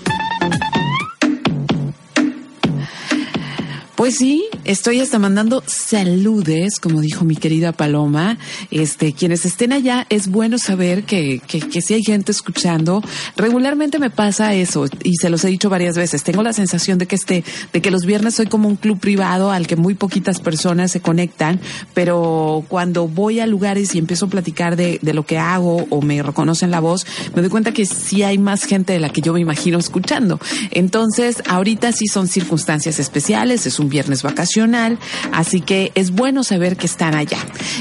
Pues 3.96 4.16
sí, 4.16 4.44
estoy 4.64 5.00
hasta 5.00 5.20
mandando 5.20 5.62
saludes, 5.66 6.80
como 6.80 7.00
dijo 7.00 7.24
mi 7.24 7.36
querida 7.36 7.70
Paloma. 7.70 8.38
Este, 8.72 9.12
quienes 9.12 9.44
estén 9.44 9.72
allá, 9.72 10.04
es 10.10 10.26
bueno 10.26 10.58
saber 10.58 11.04
que, 11.04 11.40
que, 11.46 11.80
si 11.80 11.94
hay 11.94 12.02
gente 12.02 12.32
escuchando. 12.32 13.02
Regularmente 13.36 14.00
me 14.00 14.10
pasa 14.10 14.52
eso, 14.54 14.86
y 15.04 15.14
se 15.14 15.30
los 15.30 15.44
he 15.44 15.48
dicho 15.48 15.70
varias 15.70 15.96
veces. 15.96 16.24
Tengo 16.24 16.42
la 16.42 16.52
sensación 16.52 16.98
de 16.98 17.06
que 17.06 17.14
este, 17.14 17.44
de 17.72 17.80
que 17.80 17.92
los 17.92 18.04
viernes 18.04 18.34
soy 18.34 18.46
como 18.46 18.68
un 18.68 18.74
club 18.74 18.98
privado 18.98 19.52
al 19.52 19.68
que 19.68 19.76
muy 19.76 19.94
poquitas 19.94 20.40
personas 20.40 20.90
se 20.90 21.00
conectan, 21.00 21.60
pero 21.94 22.64
cuando 22.68 23.06
voy 23.06 23.38
a 23.38 23.46
lugares 23.46 23.94
y 23.94 23.98
empiezo 23.98 24.26
a 24.26 24.30
platicar 24.30 24.74
de, 24.74 24.98
de 25.02 25.14
lo 25.14 25.24
que 25.24 25.38
hago 25.38 25.86
o 25.90 26.02
me 26.02 26.20
reconocen 26.20 26.72
la 26.72 26.80
voz, 26.80 27.06
me 27.36 27.42
doy 27.42 27.50
cuenta 27.50 27.72
que 27.72 27.86
sí 27.86 28.24
hay 28.24 28.38
más 28.38 28.64
gente 28.64 28.92
de 28.92 28.98
la 28.98 29.10
que 29.10 29.20
yo 29.20 29.32
me 29.34 29.40
imagino 29.40 29.78
escuchando. 29.78 30.40
Entonces, 30.72 31.44
ahorita 31.46 31.92
sí 31.92 32.08
son 32.08 32.26
circunstancias 32.26 32.98
especiales, 32.98 33.66
es 33.66 33.78
un 33.78 33.83
viernes 33.88 34.22
vacacional, 34.22 34.98
así 35.32 35.60
que 35.60 35.92
es 35.94 36.10
bueno 36.10 36.44
saber 36.44 36.76
que 36.76 36.86
están 36.86 37.14
allá. 37.14 37.38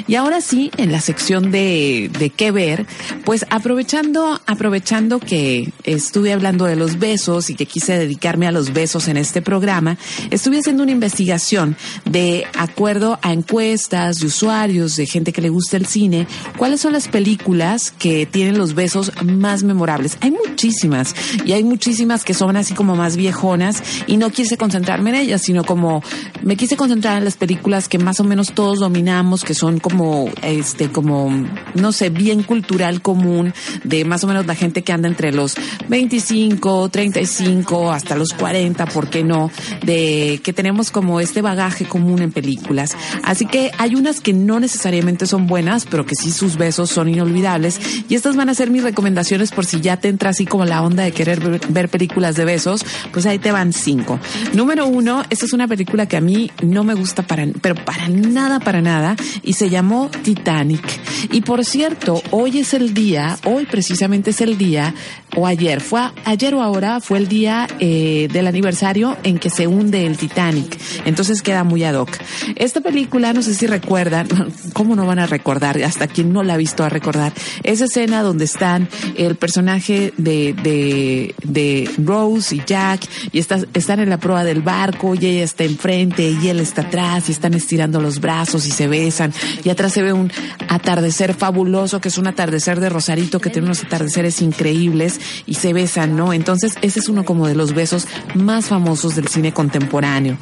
Y 0.08 0.16
ahora 0.16 0.42
sí, 0.42 0.72
en 0.78 0.92
la 0.92 1.02
sección 1.02 1.52
de, 1.52 2.10
de 2.18 2.30
qué 2.30 2.52
ver, 2.52 2.86
pues 3.26 3.46
aprovechando, 3.50 4.40
aprovechando 4.46 5.20
que 5.20 5.72
estuve 5.84 6.34
hablando 6.34 6.66
de 6.66 6.76
los 6.76 7.00
besos 7.00 7.50
y 7.50 7.56
que 7.56 7.66
quise 7.66 7.98
dedicarme 7.98 8.48
a 8.48 8.52
los 8.52 8.74
besos 8.74 9.08
en 9.08 9.18
este 9.18 9.42
programa, 9.42 9.98
estuve 10.32 10.60
haciendo 10.60 10.84
una 10.84 10.92
investigación 10.92 11.76
de 12.06 12.46
acuerdo 12.58 13.20
a 13.22 13.34
encuestas 13.34 14.18
de 14.18 14.28
usuarios, 14.28 14.96
de 14.96 15.06
gente 15.06 15.34
que 15.34 15.42
le 15.42 15.50
gusta 15.50 15.78
el 15.78 15.86
cine, 15.86 16.28
cuáles 16.58 16.82
son 16.82 16.94
las 16.94 17.08
películas 17.08 17.92
que 17.92 18.26
tienen 18.26 18.58
los 18.58 18.74
besos 18.74 19.12
más 19.24 19.64
memorables. 19.64 20.18
Hay 20.22 20.32
muchísimas 20.32 21.16
y 21.46 21.54
hay 21.54 21.64
muchísimas 21.64 22.24
que 22.24 22.34
son 22.34 22.56
así 22.58 22.74
como 22.74 22.96
más 22.96 23.16
viejonas 23.16 23.84
y 24.08 24.18
no 24.18 24.30
quise 24.30 24.58
concentrarme 24.58 25.12
en 25.12 25.16
ellas, 25.18 25.42
sino 25.42 25.64
como 25.64 25.93
me 26.42 26.56
quise 26.56 26.78
concentrar 26.78 27.18
en 27.18 27.26
las 27.26 27.38
películas 27.38 27.88
que 27.88 27.98
más 27.98 28.20
o 28.20 28.24
menos 28.24 28.54
todos 28.54 28.80
dominamos, 28.80 29.44
que 29.44 29.54
son 29.54 29.80
como, 29.80 30.30
este, 30.42 30.90
como, 30.90 31.30
no 31.76 31.92
sé, 31.92 32.10
bien 32.10 32.44
cultural 32.44 33.02
común 33.02 33.54
de 33.84 34.06
más 34.06 34.24
o 34.24 34.28
menos 34.28 34.46
la 34.46 34.56
gente 34.56 34.84
que 34.84 34.94
anda 34.94 35.08
entre 35.08 35.32
los 35.32 35.56
25, 35.90 36.90
35 36.90 37.92
hasta 37.92 38.16
los 38.16 38.34
40, 38.34 38.86
¿por 38.88 39.10
qué 39.10 39.24
no? 39.24 39.52
De 39.84 40.42
que 40.44 40.54
tenemos 40.54 40.92
como 40.92 41.20
este 41.20 41.42
bagaje 41.42 41.86
común 41.86 42.22
en 42.22 42.32
películas. 42.32 42.96
Así 43.24 43.46
que 43.46 43.72
hay 43.78 43.96
unas 43.96 44.22
que 44.22 44.34
no 44.34 44.60
necesariamente 44.60 45.26
son 45.26 45.48
buenas, 45.48 45.86
pero 45.86 46.06
que 46.06 46.16
sí 46.16 46.32
sus 46.32 46.58
besos 46.58 46.90
son 46.90 47.10
inolvidables. 47.10 47.80
Y 48.10 48.16
estas 48.16 48.36
van 48.36 48.50
a 48.50 48.54
ser 48.54 48.70
mis 48.70 48.84
recomendaciones 48.84 49.52
por 49.52 49.66
si 49.66 49.82
ya 49.82 49.98
te 49.98 50.08
entra 50.08 50.32
así 50.32 50.46
como 50.46 50.66
la 50.66 50.82
onda 50.82 51.04
de 51.04 51.12
querer 51.12 51.40
ver, 51.70 51.90
películas 51.90 52.36
de 52.36 52.46
besos, 52.46 52.86
pues 53.12 53.26
ahí 53.26 53.40
te 53.40 53.52
van 53.52 53.74
cinco. 53.74 54.20
Número 54.54 54.88
uno, 54.88 55.24
esta 55.30 55.46
es 55.46 55.54
una 55.54 55.68
película 55.68 55.83
que 55.86 56.18
a 56.18 56.22
mí 56.22 56.52
no 56.62 56.84
me 56.84 56.94
gusta 56.94 57.24
para, 57.24 57.46
pero 57.62 57.76
para 57.76 58.08
nada, 58.10 58.60
para 58.60 58.82
nada, 58.82 59.16
y 59.42 59.54
se 59.54 59.70
llamó 59.70 60.10
Titanic. 60.10 60.84
Y 61.32 61.42
por 61.42 61.64
cierto, 61.66 62.22
hoy 62.32 62.60
es 62.60 62.74
el 62.74 62.94
día, 62.94 63.38
hoy 63.46 63.66
precisamente 63.66 64.32
es 64.32 64.42
el 64.42 64.58
día, 64.58 64.94
o 65.36 65.48
ayer, 65.48 65.82
fue 65.82 66.02
ayer 66.26 66.54
o 66.56 66.62
ahora, 66.62 67.00
fue 67.00 67.18
el 67.18 67.28
día 67.28 67.68
eh, 67.80 68.28
del 68.32 68.48
aniversario 68.48 69.18
en 69.24 69.40
que 69.40 69.50
se 69.50 69.68
hunde 69.68 70.06
el 70.06 70.18
Titanic. 70.18 70.78
Entonces 71.06 71.42
queda 71.42 71.64
muy 71.64 71.84
ad 71.84 71.96
hoc. 71.96 72.10
Esta 72.56 72.82
película, 72.82 73.34
no 73.34 73.42
sé 73.42 73.54
si 73.54 73.68
recuerdan, 73.68 74.28
¿cómo 74.74 74.96
no 74.96 75.06
van 75.06 75.20
a 75.20 75.26
recordar? 75.28 75.82
Hasta 75.84 76.08
quien 76.08 76.34
no 76.34 76.44
la 76.44 76.54
ha 76.56 76.58
visto 76.58 76.84
a 76.84 76.90
recordar. 76.90 77.34
Esa 77.64 77.86
escena 77.86 78.22
donde 78.22 78.46
están 78.46 78.88
el 79.18 79.36
personaje 79.36 80.14
de, 80.18 80.54
de, 80.54 81.36
de 81.44 81.90
Rose 81.98 82.56
y 82.56 82.62
Jack, 82.66 83.02
y 83.32 83.40
está- 83.40 83.60
están 83.74 84.00
en 84.00 84.10
la 84.10 84.18
proa 84.18 84.44
del 84.44 84.62
barco, 84.62 85.16
y 85.16 85.26
ella 85.26 85.44
está 85.44 85.64
enfrente, 85.64 86.30
y 86.42 86.48
él 86.50 86.60
está 86.60 86.84
atrás, 86.84 87.30
y 87.30 87.32
están 87.32 87.54
estirando 87.54 88.00
los 88.02 88.20
brazos 88.20 88.66
y 88.68 88.72
se 88.72 88.88
besan, 88.88 89.34
y 89.64 89.70
atrás 89.70 89.94
se 89.94 90.02
ve 90.04 90.14
un 90.14 90.32
atardecer 90.70 91.34
fabuloso, 91.34 92.00
que 92.02 92.10
es 92.10 92.18
un 92.18 92.28
atardecer 92.28 92.80
de 92.80 92.90
Rosarito, 92.90 93.40
que 93.40 93.50
tiene 93.50 93.68
unos 93.68 93.84
atardeceres 93.84 94.42
increíbles, 94.42 95.20
y 95.46 95.56
se 95.56 95.74
besan, 95.74 96.16
¿no? 96.16 96.34
Entonces, 96.34 96.76
ese 96.82 97.00
es 97.00 97.10
uno 97.10 97.26
como 97.26 97.48
de 97.48 97.56
los 97.56 97.74
besos 97.74 98.08
más 98.36 98.66
famosos 98.66 99.16
del 99.16 99.28
cine 99.28 99.54
contemporáneo. 99.54 100.38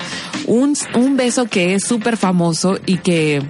Un, 0.48 0.76
un 0.96 1.18
beso 1.18 1.46
que 1.46 1.76
es 1.76 1.84
súper 1.84 2.18
famoso 2.18 2.80
y 2.86 2.98
que 2.98 3.42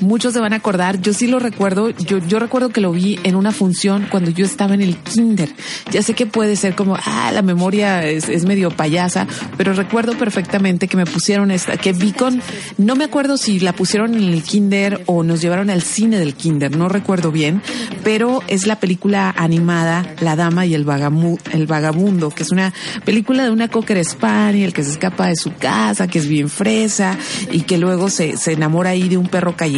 muchos 0.00 0.32
se 0.34 0.40
van 0.40 0.52
a 0.52 0.56
acordar. 0.56 1.00
Yo 1.00 1.12
sí 1.12 1.26
lo 1.26 1.38
recuerdo. 1.38 1.90
Yo, 1.90 2.18
yo 2.18 2.38
recuerdo 2.38 2.70
que 2.70 2.80
lo 2.80 2.92
vi 2.92 3.18
en 3.24 3.36
una 3.36 3.52
función 3.52 4.06
cuando 4.10 4.30
yo 4.30 4.44
estaba 4.44 4.74
en 4.74 4.82
el 4.82 4.96
kinder. 4.96 5.50
Ya 5.90 6.02
sé 6.02 6.14
que 6.14 6.26
puede 6.26 6.56
ser 6.56 6.74
como, 6.74 6.96
ah, 7.04 7.30
la 7.32 7.42
memoria 7.42 8.04
es, 8.04 8.28
es 8.28 8.44
medio 8.44 8.70
payasa, 8.70 9.26
pero 9.56 9.72
recuerdo 9.72 10.16
perfectamente 10.16 10.88
que 10.88 10.96
me 10.96 11.06
pusieron 11.06 11.50
esta, 11.50 11.76
que 11.76 11.92
vi 11.92 12.12
con, 12.12 12.40
no 12.78 12.96
me 12.96 13.04
acuerdo 13.04 13.36
si 13.36 13.60
la 13.60 13.72
pusieron 13.72 14.14
en 14.14 14.24
el 14.32 14.42
kinder 14.42 15.02
o 15.06 15.22
nos 15.22 15.40
llevaron 15.40 15.70
al 15.70 15.82
cine 15.82 16.18
del 16.18 16.34
kinder, 16.34 16.76
no 16.76 16.88
recuerdo 16.88 17.30
bien, 17.32 17.62
pero 18.04 18.40
es 18.48 18.66
la 18.66 18.80
película 18.80 19.32
animada 19.36 20.14
La 20.20 20.36
Dama 20.36 20.66
y 20.66 20.74
el, 20.74 20.84
Vagamu- 20.86 21.38
el 21.52 21.66
Vagabundo, 21.66 22.30
que 22.30 22.42
es 22.42 22.50
una 22.50 22.72
película 23.04 23.44
de 23.44 23.50
una 23.50 23.68
cocker 23.68 24.02
spaniel 24.04 24.72
que 24.72 24.82
se 24.84 24.92
escapa 24.92 25.26
de 25.28 25.36
su 25.36 25.52
casa, 25.54 26.06
que 26.06 26.18
es 26.18 26.26
bien 26.26 26.48
fresa 26.48 27.16
y 27.50 27.60
que 27.62 27.78
luego 27.78 28.10
se, 28.10 28.36
se 28.36 28.52
enamora 28.52 28.90
ahí 28.90 29.08
de 29.08 29.16
un 29.16 29.26
perro 29.28 29.56
callejero, 29.56 29.71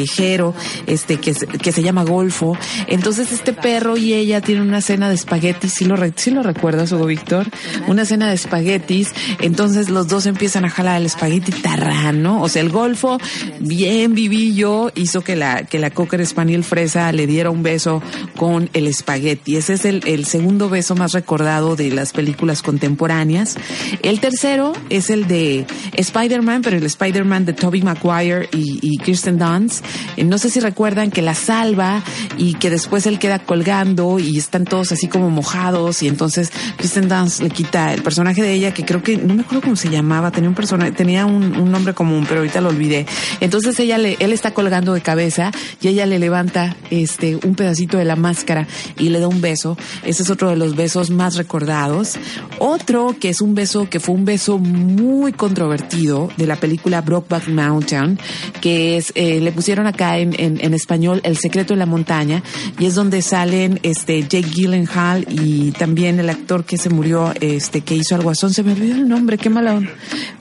este, 0.86 1.18
que, 1.18 1.34
que 1.34 1.72
se 1.72 1.82
llama 1.82 2.04
Golfo. 2.04 2.56
Entonces 2.88 3.32
este 3.32 3.52
perro 3.52 3.96
y 3.96 4.14
ella 4.14 4.40
tienen 4.40 4.66
una 4.66 4.80
cena 4.80 5.08
de 5.08 5.14
espaguetis, 5.14 5.72
¿sí 5.72 5.84
lo, 5.84 5.96
sí 6.16 6.30
lo 6.30 6.42
recuerdas, 6.42 6.92
Hugo 6.92 7.06
Víctor? 7.06 7.46
Una 7.86 8.04
cena 8.04 8.28
de 8.28 8.34
espaguetis, 8.34 9.12
entonces 9.40 9.90
los 9.90 10.08
dos 10.08 10.26
empiezan 10.26 10.64
a 10.64 10.70
jalar 10.70 11.00
el 11.00 11.06
espagueti 11.06 11.52
tarrano, 11.52 12.42
o 12.42 12.48
sea, 12.48 12.62
el 12.62 12.70
Golfo, 12.70 13.18
bien 13.60 14.14
vivillo, 14.14 14.90
hizo 14.94 15.22
que 15.22 15.36
la, 15.36 15.64
que 15.64 15.78
la 15.78 15.90
cocker 15.90 16.24
spaniel 16.26 16.64
fresa 16.64 17.12
le 17.12 17.26
diera 17.26 17.50
un 17.50 17.62
beso 17.62 18.02
con 18.36 18.70
el 18.72 18.86
espagueti. 18.86 19.56
Ese 19.56 19.74
es 19.74 19.84
el, 19.84 20.02
el 20.06 20.24
segundo 20.24 20.68
beso 20.68 20.94
más 20.94 21.12
recordado 21.12 21.76
de 21.76 21.90
las 21.90 22.12
películas 22.12 22.62
contemporáneas. 22.62 23.56
El 24.02 24.20
tercero 24.20 24.72
es 24.90 25.10
el 25.10 25.26
de 25.26 25.66
Spider-Man, 25.92 26.62
pero 26.62 26.76
el 26.76 26.84
Spider-Man 26.84 27.44
de 27.44 27.52
Tobey 27.52 27.82
Maguire 27.82 28.48
y, 28.52 28.78
y 28.82 28.98
Kirsten 28.98 29.38
Dunst, 29.38 29.83
no 30.24 30.38
sé 30.38 30.50
si 30.50 30.60
recuerdan 30.60 31.10
que 31.10 31.22
la 31.22 31.34
salva 31.34 32.02
y 32.36 32.54
que 32.54 32.70
después 32.70 33.06
él 33.06 33.18
queda 33.18 33.38
colgando 33.38 34.18
y 34.18 34.38
están 34.38 34.64
todos 34.64 34.92
así 34.92 35.08
como 35.08 35.30
mojados 35.30 36.02
y 36.02 36.08
entonces 36.08 36.52
Kristen 36.76 37.08
Dunst 37.08 37.40
le 37.40 37.50
quita 37.50 37.92
el 37.92 38.02
personaje 38.02 38.42
de 38.42 38.52
ella 38.52 38.74
que 38.74 38.84
creo 38.84 39.02
que, 39.02 39.16
no 39.16 39.34
me 39.34 39.42
acuerdo 39.42 39.62
cómo 39.62 39.76
se 39.76 39.88
llamaba, 39.88 40.30
tenía 40.30 40.48
un 40.48 40.54
personaje, 40.54 40.92
tenía 40.92 41.26
un, 41.26 41.56
un 41.56 41.70
nombre 41.70 41.94
común, 41.94 42.24
pero 42.28 42.40
ahorita 42.40 42.60
lo 42.60 42.68
olvidé. 42.68 43.06
Entonces 43.40 43.78
ella 43.80 43.98
le, 43.98 44.16
él 44.20 44.32
está 44.32 44.52
colgando 44.52 44.94
de 44.94 45.00
cabeza 45.00 45.50
y 45.80 45.88
ella 45.88 46.06
le 46.06 46.18
levanta 46.18 46.76
este 46.90 47.36
un 47.44 47.54
pedacito 47.54 47.98
de 47.98 48.04
la 48.04 48.16
máscara 48.16 48.66
y 48.98 49.08
le 49.08 49.20
da 49.20 49.28
un 49.28 49.40
beso. 49.40 49.76
Ese 50.04 50.22
es 50.22 50.30
otro 50.30 50.50
de 50.50 50.56
los 50.56 50.76
besos 50.76 51.10
más 51.10 51.36
recordados. 51.36 52.16
Otro 52.58 53.16
que 53.18 53.28
es 53.28 53.40
un 53.40 53.54
beso 53.54 53.88
que 53.88 54.00
fue 54.00 54.14
un 54.14 54.24
beso 54.24 54.58
muy 54.58 55.32
controvertido 55.32 56.30
de 56.36 56.46
la 56.46 56.56
película 56.56 57.00
Brokeback 57.00 57.48
Mountain, 57.48 58.18
que 58.60 58.96
es 58.96 59.12
eh, 59.14 59.40
le 59.40 59.52
pusieron 59.52 59.73
acá 59.82 60.18
en, 60.18 60.34
en, 60.38 60.74
español 60.74 61.20
El 61.24 61.36
secreto 61.36 61.74
de 61.74 61.78
la 61.78 61.86
montaña 61.86 62.42
y 62.78 62.86
es 62.86 62.94
donde 62.94 63.22
salen 63.22 63.80
este 63.82 64.22
Jake 64.22 64.48
Gyllenhaal 64.54 65.26
y 65.28 65.72
también 65.72 66.18
el 66.20 66.30
actor 66.30 66.64
que 66.64 66.78
se 66.78 66.90
murió 66.90 67.32
este 67.40 67.82
que 67.82 67.94
hizo 67.94 68.14
al 68.14 68.22
guasón 68.22 68.52
se 68.52 68.62
me 68.62 68.72
olvidó 68.72 68.94
el 68.94 69.08
nombre 69.08 69.38
qué 69.38 69.50
mala 69.50 69.74
onda. 69.74 69.90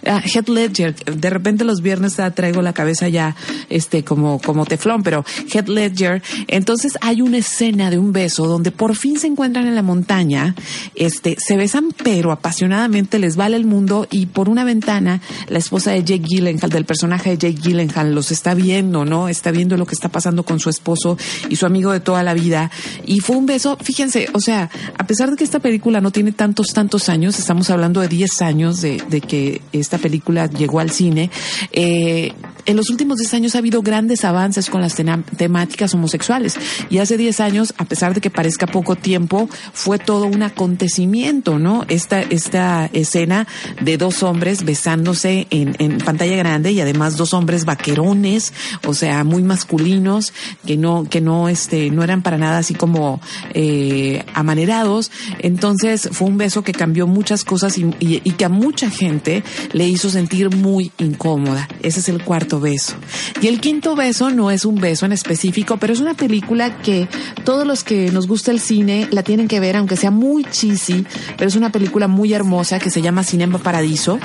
Ah, 0.06 0.22
Heath 0.24 0.50
Ledger 0.50 0.96
de 0.96 1.30
repente 1.30 1.63
los 1.63 1.82
viernes 1.82 2.17
traigo 2.36 2.62
la 2.62 2.74
cabeza 2.74 3.10
ya 3.10 3.36
este 3.69 4.04
como 4.04 4.39
como 4.39 4.65
teflón 4.65 5.04
pero 5.04 5.26
Heath 5.52 5.67
Ledger. 5.67 6.22
Entonces 6.48 6.98
hay 7.02 7.22
una 7.22 7.38
escena 7.38 7.89
de 7.89 7.98
un 7.98 8.13
beso 8.13 8.48
donde 8.48 8.72
por 8.72 8.96
fin 8.96 9.19
se 9.19 9.28
encuentran 9.28 9.67
en 9.67 9.76
la 9.76 9.82
montaña 9.82 10.56
este 10.96 11.36
se 11.39 11.58
besan 11.58 11.89
pero 12.04 12.32
apasionadamente 12.32 13.19
les 13.19 13.36
vale 13.36 13.58
el 13.58 13.65
mundo 13.65 14.08
y 14.12 14.28
por 14.28 14.50
una 14.50 14.63
ventana 14.63 15.22
la 15.48 15.58
esposa 15.58 15.91
de 15.91 16.04
Jake 16.04 16.24
Gyllenhaal 16.28 16.69
del 16.69 16.86
personaje 16.86 17.32
de 17.32 17.38
Jake 17.38 17.62
Gyllenhaal 17.62 18.13
los 18.13 18.32
está 18.32 18.54
viendo 18.54 19.06
no 19.06 19.23
está 19.28 19.52
viendo 19.52 19.78
lo 19.78 19.86
que 19.86 19.96
está 19.96 20.10
pasando 20.10 20.44
con 20.44 20.60
su 20.60 20.70
esposo 20.70 21.18
y 21.50 21.56
su 21.56 21.66
amigo 21.66 21.92
de 21.92 22.00
toda 22.00 22.24
la 22.24 22.34
vida. 22.34 22.72
Y 23.06 23.20
fue 23.20 23.36
un 23.36 23.46
beso, 23.46 23.78
fíjense, 23.82 24.28
o 24.34 24.40
sea, 24.40 24.70
a 24.98 25.08
pesar 25.08 25.32
de 25.32 25.36
que 25.36 25.44
esta 25.44 25.60
película 25.60 26.02
no 26.02 26.12
tiene 26.12 26.32
tantos, 26.32 26.68
tantos 26.68 27.10
años, 27.10 27.40
estamos 27.40 27.70
hablando 27.70 28.02
de 28.02 28.08
10 28.08 28.42
años 28.42 28.82
de, 28.82 29.02
de 29.10 29.22
que 29.22 29.62
esta 29.72 29.98
película 29.98 30.48
llegó 30.48 30.80
al 30.80 30.92
cine, 30.92 31.30
eh, 31.72 32.34
en 32.65 32.78
los 32.78 32.89
últimos 32.89 33.17
10 33.17 33.34
años 33.34 33.56
ha 33.56 33.60
habido 33.60 33.82
grandes 33.82 34.23
avances 34.23 34.69
con 34.69 34.82
las 34.82 34.95
temáticas 34.95 35.93
homosexuales. 35.93 36.56
Y 36.89 36.99
hace 36.99 37.17
10 37.17 37.39
años, 37.39 37.73
a 37.78 37.86
pesar 37.86 38.13
de 38.13 38.21
que 38.21 38.30
parezca 38.30 38.67
poco 38.67 38.95
tiempo, 38.95 39.49
fue 39.73 39.99
todo 39.99 40.26
un 40.26 40.43
acontecimiento, 40.43 41.60
¿no? 41.60 41.86
Esta, 41.88 42.21
esta 42.21 42.89
escena 42.93 43.47
de 43.82 43.97
dos 43.97 44.23
hombres 44.23 44.63
besándose 44.63 45.47
en, 45.49 45.73
pantalla 45.99 46.36
grande 46.36 46.71
y 46.71 46.82
además 46.82 47.17
dos 47.17 47.34
hombres 47.34 47.65
vaquerones, 47.65 48.54
o 48.86 48.93
sea, 48.93 49.23
muy 49.23 49.43
masculinos, 49.43 50.34
que 50.65 50.78
no, 50.78 51.06
que 51.10 51.21
no, 51.21 51.49
este, 51.49 51.89
no 51.91 52.04
eran 52.04 52.21
para 52.21 52.38
nada 52.38 52.60
así 52.60 52.73
como 52.73 53.21
eh, 53.54 54.23
amanerados. 54.34 55.12
Entonces 55.39 56.10
fue 56.12 56.28
un 56.28 56.38
beso 56.38 56.63
que 56.63 56.73
cambió 56.73 57.08
muchas 57.08 57.43
cosas 57.43 57.78
y, 57.78 57.93
y 57.99 58.32
que 58.32 58.45
a 58.45 58.49
mucha 58.49 58.89
gente 58.89 59.43
le 59.73 59.88
hizo 59.88 60.10
sentir 60.10 60.56
muy 60.56 60.91
incómoda. 60.97 61.67
Ese 61.82 61.99
es 61.99 62.10
el 62.10 62.23
cuarto 62.23 62.53
beso. 62.60 62.96
Y 63.42 63.48
el 63.48 63.60
quinto 63.60 63.96
beso 63.96 64.30
no 64.30 64.52
es 64.52 64.66
un 64.66 64.76
beso 64.76 65.06
en 65.06 65.12
específico, 65.12 65.78
pero 65.78 65.94
es 65.94 66.00
una 66.00 66.13
película 66.13 66.78
que 66.82 67.08
todos 67.44 67.66
los 67.66 67.84
que 67.84 68.12
nos 68.12 68.28
gusta 68.28 68.52
el 68.52 68.60
cine 68.60 69.08
la 69.12 69.24
tienen 69.24 69.48
que 69.48 69.60
ver, 69.60 69.76
aunque 69.76 69.96
sea 69.96 70.12
muy 70.12 70.44
cheesy, 70.46 71.06
pero 71.38 71.48
es 71.48 71.56
una 71.56 71.72
película 71.72 72.08
muy 72.08 72.34
hermosa 72.34 72.80
que 72.80 72.89
se 72.89 73.02
llama 73.02 73.24
Cinema 73.24 73.60
Paradiso. 73.60 74.20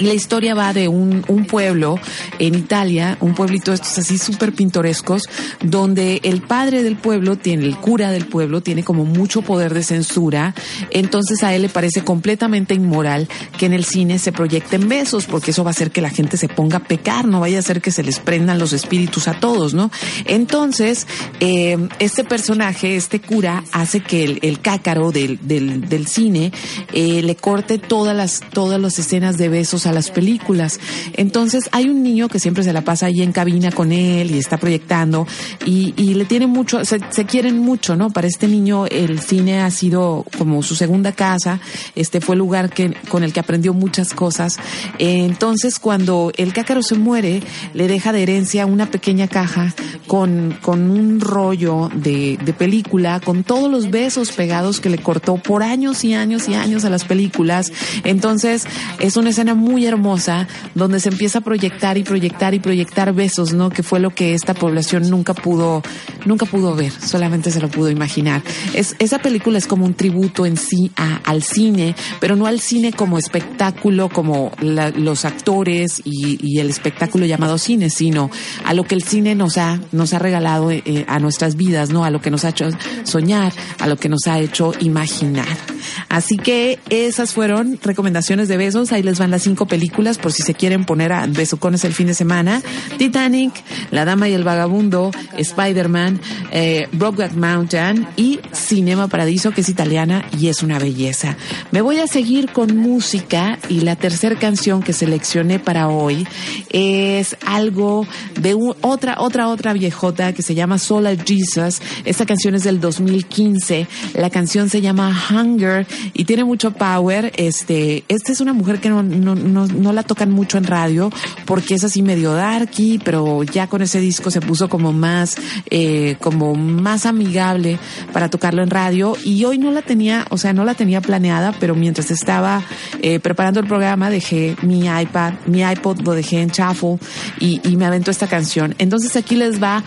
La 0.00 0.12
historia 0.12 0.54
va 0.54 0.72
de 0.72 0.88
un, 0.88 1.22
pueblo 1.48 1.98
en 2.38 2.54
Italia, 2.54 3.16
un 3.20 3.34
pueblito 3.34 3.72
estos 3.72 3.98
así 3.98 4.18
súper 4.18 4.52
pintorescos, 4.52 5.24
donde 5.62 6.20
el 6.24 6.42
padre 6.42 6.82
del 6.82 6.96
pueblo 6.96 7.36
tiene, 7.36 7.64
el 7.64 7.76
cura 7.76 8.10
del 8.10 8.26
pueblo, 8.26 8.60
tiene 8.60 8.82
como 8.82 9.04
mucho 9.04 9.42
poder 9.42 9.72
de 9.74 9.82
censura. 9.82 10.54
Entonces 10.90 11.42
a 11.42 11.54
él 11.54 11.62
le 11.62 11.68
parece 11.68 12.02
completamente 12.02 12.74
inmoral 12.74 13.28
que 13.58 13.66
en 13.66 13.72
el 13.72 13.84
cine 13.84 14.18
se 14.18 14.32
proyecten 14.32 14.88
besos, 14.88 15.26
porque 15.26 15.52
eso 15.52 15.64
va 15.64 15.70
a 15.70 15.72
hacer 15.72 15.90
que 15.90 16.00
la 16.00 16.10
gente 16.10 16.36
se 16.36 16.48
ponga 16.48 16.78
a 16.78 16.84
pecar, 16.84 17.26
no 17.26 17.40
vaya 17.40 17.58
a 17.58 17.62
ser 17.62 17.80
que 17.80 17.90
se 17.90 18.02
les 18.02 18.18
prendan 18.18 18.58
los 18.58 18.72
espíritus 18.72 19.28
a 19.28 19.34
todos, 19.34 19.74
¿no? 19.74 19.90
Entonces, 20.24 21.06
eh, 21.40 21.88
este 21.98 22.24
personaje, 22.24 22.96
este 22.96 23.20
cura, 23.20 23.62
hace 23.72 24.00
que 24.00 24.24
el, 24.24 24.38
el 24.42 24.60
cácaro 24.60 25.12
del 25.12 26.06
cine 26.08 26.52
eh, 26.92 27.22
le 27.22 27.36
corte 27.36 27.78
todas 27.78 28.16
las, 28.16 28.40
todas 28.40 28.80
las 28.80 28.98
escenas 28.98 29.36
de 29.36 29.48
besos 29.48 29.83
a 29.86 29.92
las 29.92 30.10
películas. 30.10 30.80
Entonces 31.14 31.68
hay 31.72 31.88
un 31.88 32.02
niño 32.02 32.28
que 32.28 32.38
siempre 32.38 32.64
se 32.64 32.72
la 32.72 32.82
pasa 32.82 33.06
ahí 33.06 33.22
en 33.22 33.32
cabina 33.32 33.70
con 33.72 33.92
él 33.92 34.30
y 34.30 34.38
está 34.38 34.58
proyectando 34.58 35.26
y, 35.64 35.92
le 36.14 36.24
tiene 36.26 36.46
mucho, 36.46 36.84
se, 36.84 37.00
se, 37.10 37.24
quieren 37.24 37.58
mucho, 37.58 37.96
¿no? 37.96 38.10
Para 38.10 38.28
este 38.28 38.46
niño 38.46 38.86
el 38.86 39.20
cine 39.20 39.60
ha 39.60 39.70
sido 39.70 40.24
como 40.38 40.62
su 40.62 40.76
segunda 40.76 41.10
casa, 41.12 41.60
este 41.96 42.20
fue 42.20 42.36
el 42.36 42.38
lugar 42.38 42.70
que, 42.70 42.94
con 43.08 43.24
el 43.24 43.32
que 43.32 43.40
aprendió 43.40 43.74
muchas 43.74 44.12
cosas. 44.12 44.58
Entonces 44.98 45.78
cuando 45.80 46.30
el 46.36 46.52
cácaro 46.52 46.82
se 46.82 46.94
muere, 46.94 47.42
le 47.72 47.88
deja 47.88 48.12
de 48.12 48.22
herencia 48.22 48.66
una 48.66 48.86
pequeña 48.86 49.26
caja 49.26 49.74
con, 50.06 50.56
con 50.62 50.90
un 50.90 51.20
rollo 51.20 51.90
de, 51.94 52.38
de 52.44 52.52
película, 52.52 53.20
con 53.20 53.42
todos 53.42 53.70
los 53.70 53.90
besos 53.90 54.30
pegados 54.30 54.80
que 54.80 54.90
le 54.90 54.98
cortó 54.98 55.36
por 55.36 55.62
años 55.62 56.04
y 56.04 56.14
años 56.14 56.48
y 56.48 56.54
años 56.54 56.84
a 56.84 56.90
las 56.90 57.04
películas. 57.04 57.72
Entonces 58.04 58.66
es 59.00 59.16
una 59.16 59.30
escena 59.30 59.54
muy 59.54 59.73
muy 59.74 59.86
hermosa 59.86 60.46
donde 60.76 61.00
se 61.00 61.08
empieza 61.08 61.38
a 61.38 61.40
proyectar 61.40 61.98
y 61.98 62.04
proyectar 62.04 62.54
y 62.54 62.60
proyectar 62.60 63.12
besos, 63.12 63.54
¿no? 63.54 63.70
Que 63.70 63.82
fue 63.82 63.98
lo 63.98 64.10
que 64.10 64.32
esta 64.32 64.54
población 64.54 65.10
nunca 65.10 65.34
pudo, 65.34 65.82
nunca 66.26 66.46
pudo 66.46 66.76
ver, 66.76 66.92
solamente 66.92 67.50
se 67.50 67.60
lo 67.60 67.68
pudo 67.68 67.90
imaginar. 67.90 68.40
Es, 68.72 68.94
esa 69.00 69.18
película 69.18 69.58
es 69.58 69.66
como 69.66 69.84
un 69.84 69.94
tributo 69.94 70.46
en 70.46 70.56
sí 70.56 70.92
al 71.24 71.42
cine, 71.42 71.96
pero 72.20 72.36
no 72.36 72.46
al 72.46 72.60
cine 72.60 72.92
como 72.92 73.18
espectáculo, 73.18 74.08
como 74.08 74.52
los 74.60 75.24
actores 75.24 76.00
y, 76.04 76.38
y, 76.40 76.60
el 76.60 76.70
espectáculo 76.70 77.26
llamado 77.26 77.58
cine, 77.58 77.90
sino 77.90 78.30
a 78.64 78.74
lo 78.74 78.84
que 78.84 78.94
el 78.94 79.02
cine 79.02 79.34
nos 79.34 79.58
ha, 79.58 79.80
nos 79.90 80.12
ha 80.12 80.20
regalado 80.20 80.70
eh, 80.70 81.04
a 81.08 81.18
nuestras 81.18 81.56
vidas, 81.56 81.90
¿no? 81.90 82.04
A 82.04 82.10
lo 82.10 82.20
que 82.20 82.30
nos 82.30 82.44
ha 82.44 82.50
hecho 82.50 82.68
soñar, 83.02 83.52
a 83.80 83.88
lo 83.88 83.96
que 83.96 84.08
nos 84.08 84.28
ha 84.28 84.38
hecho 84.38 84.72
imaginar. 84.78 85.73
Así 86.08 86.36
que 86.36 86.78
esas 86.90 87.32
fueron 87.32 87.78
recomendaciones 87.82 88.48
de 88.48 88.56
besos. 88.56 88.92
Ahí 88.92 89.02
les 89.02 89.18
van 89.18 89.30
las 89.30 89.42
cinco 89.42 89.66
películas 89.66 90.18
por 90.18 90.32
si 90.32 90.42
se 90.42 90.54
quieren 90.54 90.84
poner 90.84 91.12
a 91.12 91.26
besucones 91.26 91.84
el 91.84 91.94
fin 91.94 92.06
de 92.06 92.14
semana. 92.14 92.62
Titanic, 92.98 93.52
La 93.90 94.04
Dama 94.04 94.28
y 94.28 94.32
el 94.32 94.44
Vagabundo, 94.44 95.10
Spider-Man, 95.36 96.20
eh, 96.50 96.88
Mountain 96.92 98.06
y 98.16 98.40
Cinema 98.52 99.08
Paradiso, 99.08 99.50
que 99.52 99.60
es 99.60 99.68
italiana 99.68 100.24
y 100.38 100.48
es 100.48 100.62
una 100.62 100.78
belleza. 100.78 101.36
Me 101.70 101.80
voy 101.80 101.98
a 101.98 102.06
seguir 102.06 102.50
con 102.52 102.76
música 102.76 103.58
y 103.68 103.80
la 103.80 103.96
tercera 103.96 104.38
canción 104.38 104.82
que 104.82 104.92
seleccioné 104.92 105.58
para 105.58 105.88
hoy 105.88 106.26
es 106.70 107.36
algo 107.46 108.06
de 108.40 108.54
otra, 108.80 109.16
otra, 109.18 109.48
otra 109.48 109.72
viejota 109.72 110.32
que 110.32 110.42
se 110.42 110.54
llama 110.54 110.78
Soul 110.78 111.06
Jesus. 111.24 111.80
Esta 112.04 112.26
canción 112.26 112.54
es 112.54 112.64
del 112.64 112.80
2015. 112.80 113.86
La 114.14 114.30
canción 114.30 114.68
se 114.68 114.80
llama 114.80 115.12
Hunger 115.30 115.73
y 116.12 116.24
tiene 116.24 116.44
mucho 116.44 116.72
power. 116.72 117.32
Este, 117.36 118.04
esta 118.08 118.32
es 118.32 118.40
una 118.40 118.52
mujer 118.52 118.80
que 118.80 118.88
no, 118.88 119.02
no, 119.02 119.34
no, 119.34 119.66
no, 119.66 119.92
la 119.92 120.02
tocan 120.02 120.30
mucho 120.30 120.58
en 120.58 120.64
radio 120.64 121.10
porque 121.44 121.74
es 121.74 121.84
así 121.84 122.02
medio 122.02 122.32
darky, 122.34 123.00
pero 123.04 123.42
ya 123.42 123.66
con 123.66 123.82
ese 123.82 124.00
disco 124.00 124.30
se 124.30 124.40
puso 124.40 124.68
como 124.68 124.92
más, 124.92 125.36
eh, 125.70 126.16
como 126.20 126.54
más 126.54 127.06
amigable 127.06 127.78
para 128.12 128.28
tocarlo 128.28 128.62
en 128.62 128.70
radio 128.70 129.16
y 129.24 129.44
hoy 129.44 129.58
no 129.58 129.70
la 129.70 129.82
tenía, 129.82 130.26
o 130.30 130.38
sea, 130.38 130.52
no 130.52 130.64
la 130.64 130.74
tenía 130.74 131.00
planeada, 131.00 131.54
pero 131.58 131.74
mientras 131.74 132.10
estaba 132.10 132.62
eh, 133.02 133.20
preparando 133.20 133.60
el 133.60 133.66
programa 133.66 134.10
dejé 134.10 134.56
mi 134.62 134.86
iPad, 134.86 135.34
mi 135.46 135.62
iPod 135.62 136.00
lo 136.00 136.12
dejé 136.12 136.40
en 136.40 136.48
shuffle 136.48 136.98
y, 137.40 137.60
y 137.64 137.76
me 137.76 137.86
aventó 137.86 138.10
esta 138.10 138.26
canción. 138.26 138.74
Entonces 138.78 139.16
aquí 139.16 139.36
les 139.36 139.62
va 139.62 139.82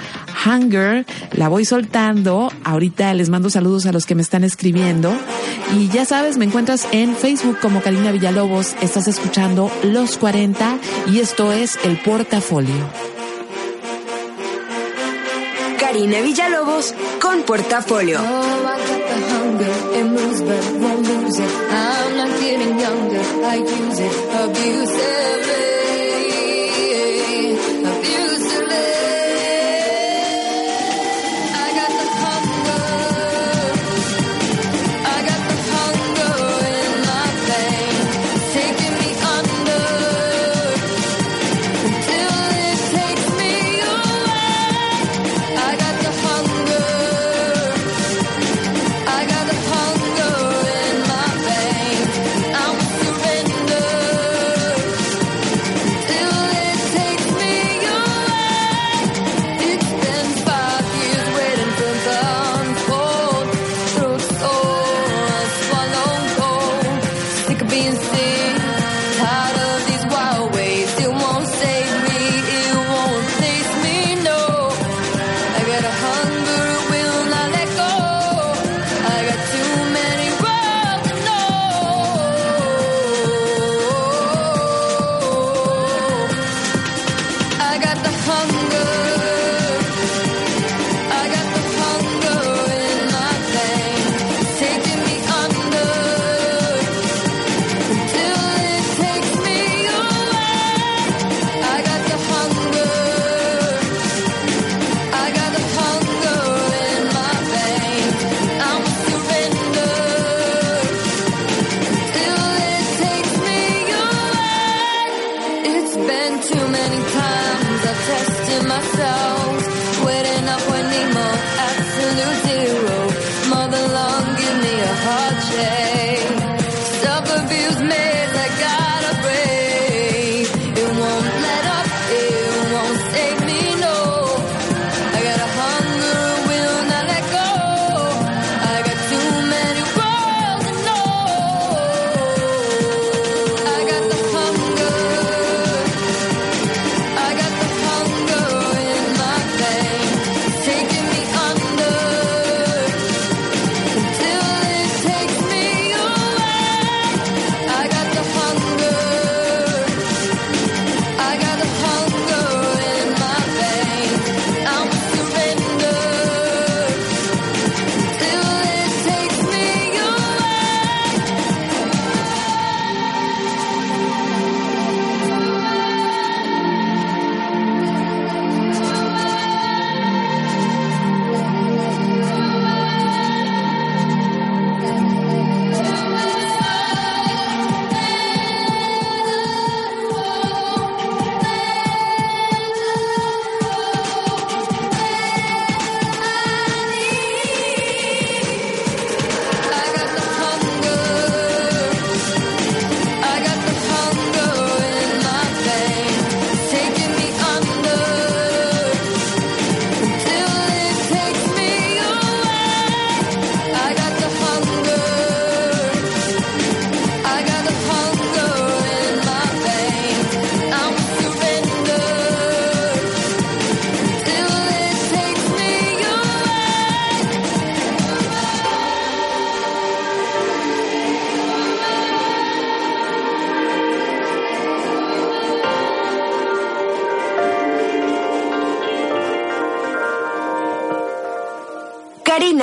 Hunger, 0.46 1.06
la 1.34 1.48
voy 1.48 1.66
soltando, 1.66 2.52
ahorita 2.64 3.14
les 3.14 3.30
mando 3.30 3.50
saludos 3.50 3.86
a 3.86 3.92
los 3.92 4.06
que 4.06 4.16
me 4.16 4.22
están 4.22 4.44
escribiendo 4.44 5.14
y 5.78 5.90
ya 5.90 6.06
sabes, 6.06 6.38
me 6.38 6.46
encuentras 6.46 6.88
en 6.92 7.16
Facebook 7.16 7.60
como 7.62 7.82
Karina 7.82 8.12
Villalobos, 8.12 8.76
estás 8.82 9.08
escuchando 9.08 9.72
Los 9.84 10.18
40 10.18 10.78
y 11.08 11.20
esto 11.20 11.52
es 11.52 11.78
El 11.84 12.00
Portafolio. 12.00 12.90
Karina 15.80 16.22
Villalobos 16.22 16.94
con 17.22 17.44
Portafolio. 17.44 18.20
Until 24.40 25.67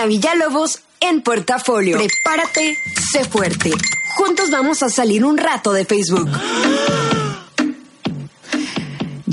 Villalobos 0.07 0.81
en 1.01 1.23
Portafolio. 1.23 1.99
Prepárate, 1.99 2.79
sé 3.12 3.25
fuerte. 3.25 3.71
Juntos 4.17 4.51
vamos 4.51 4.83
a 4.83 4.88
salir 4.88 5.25
un 5.25 5.38
rato 5.38 5.73
de 5.73 5.85
Facebook. 5.85 6.29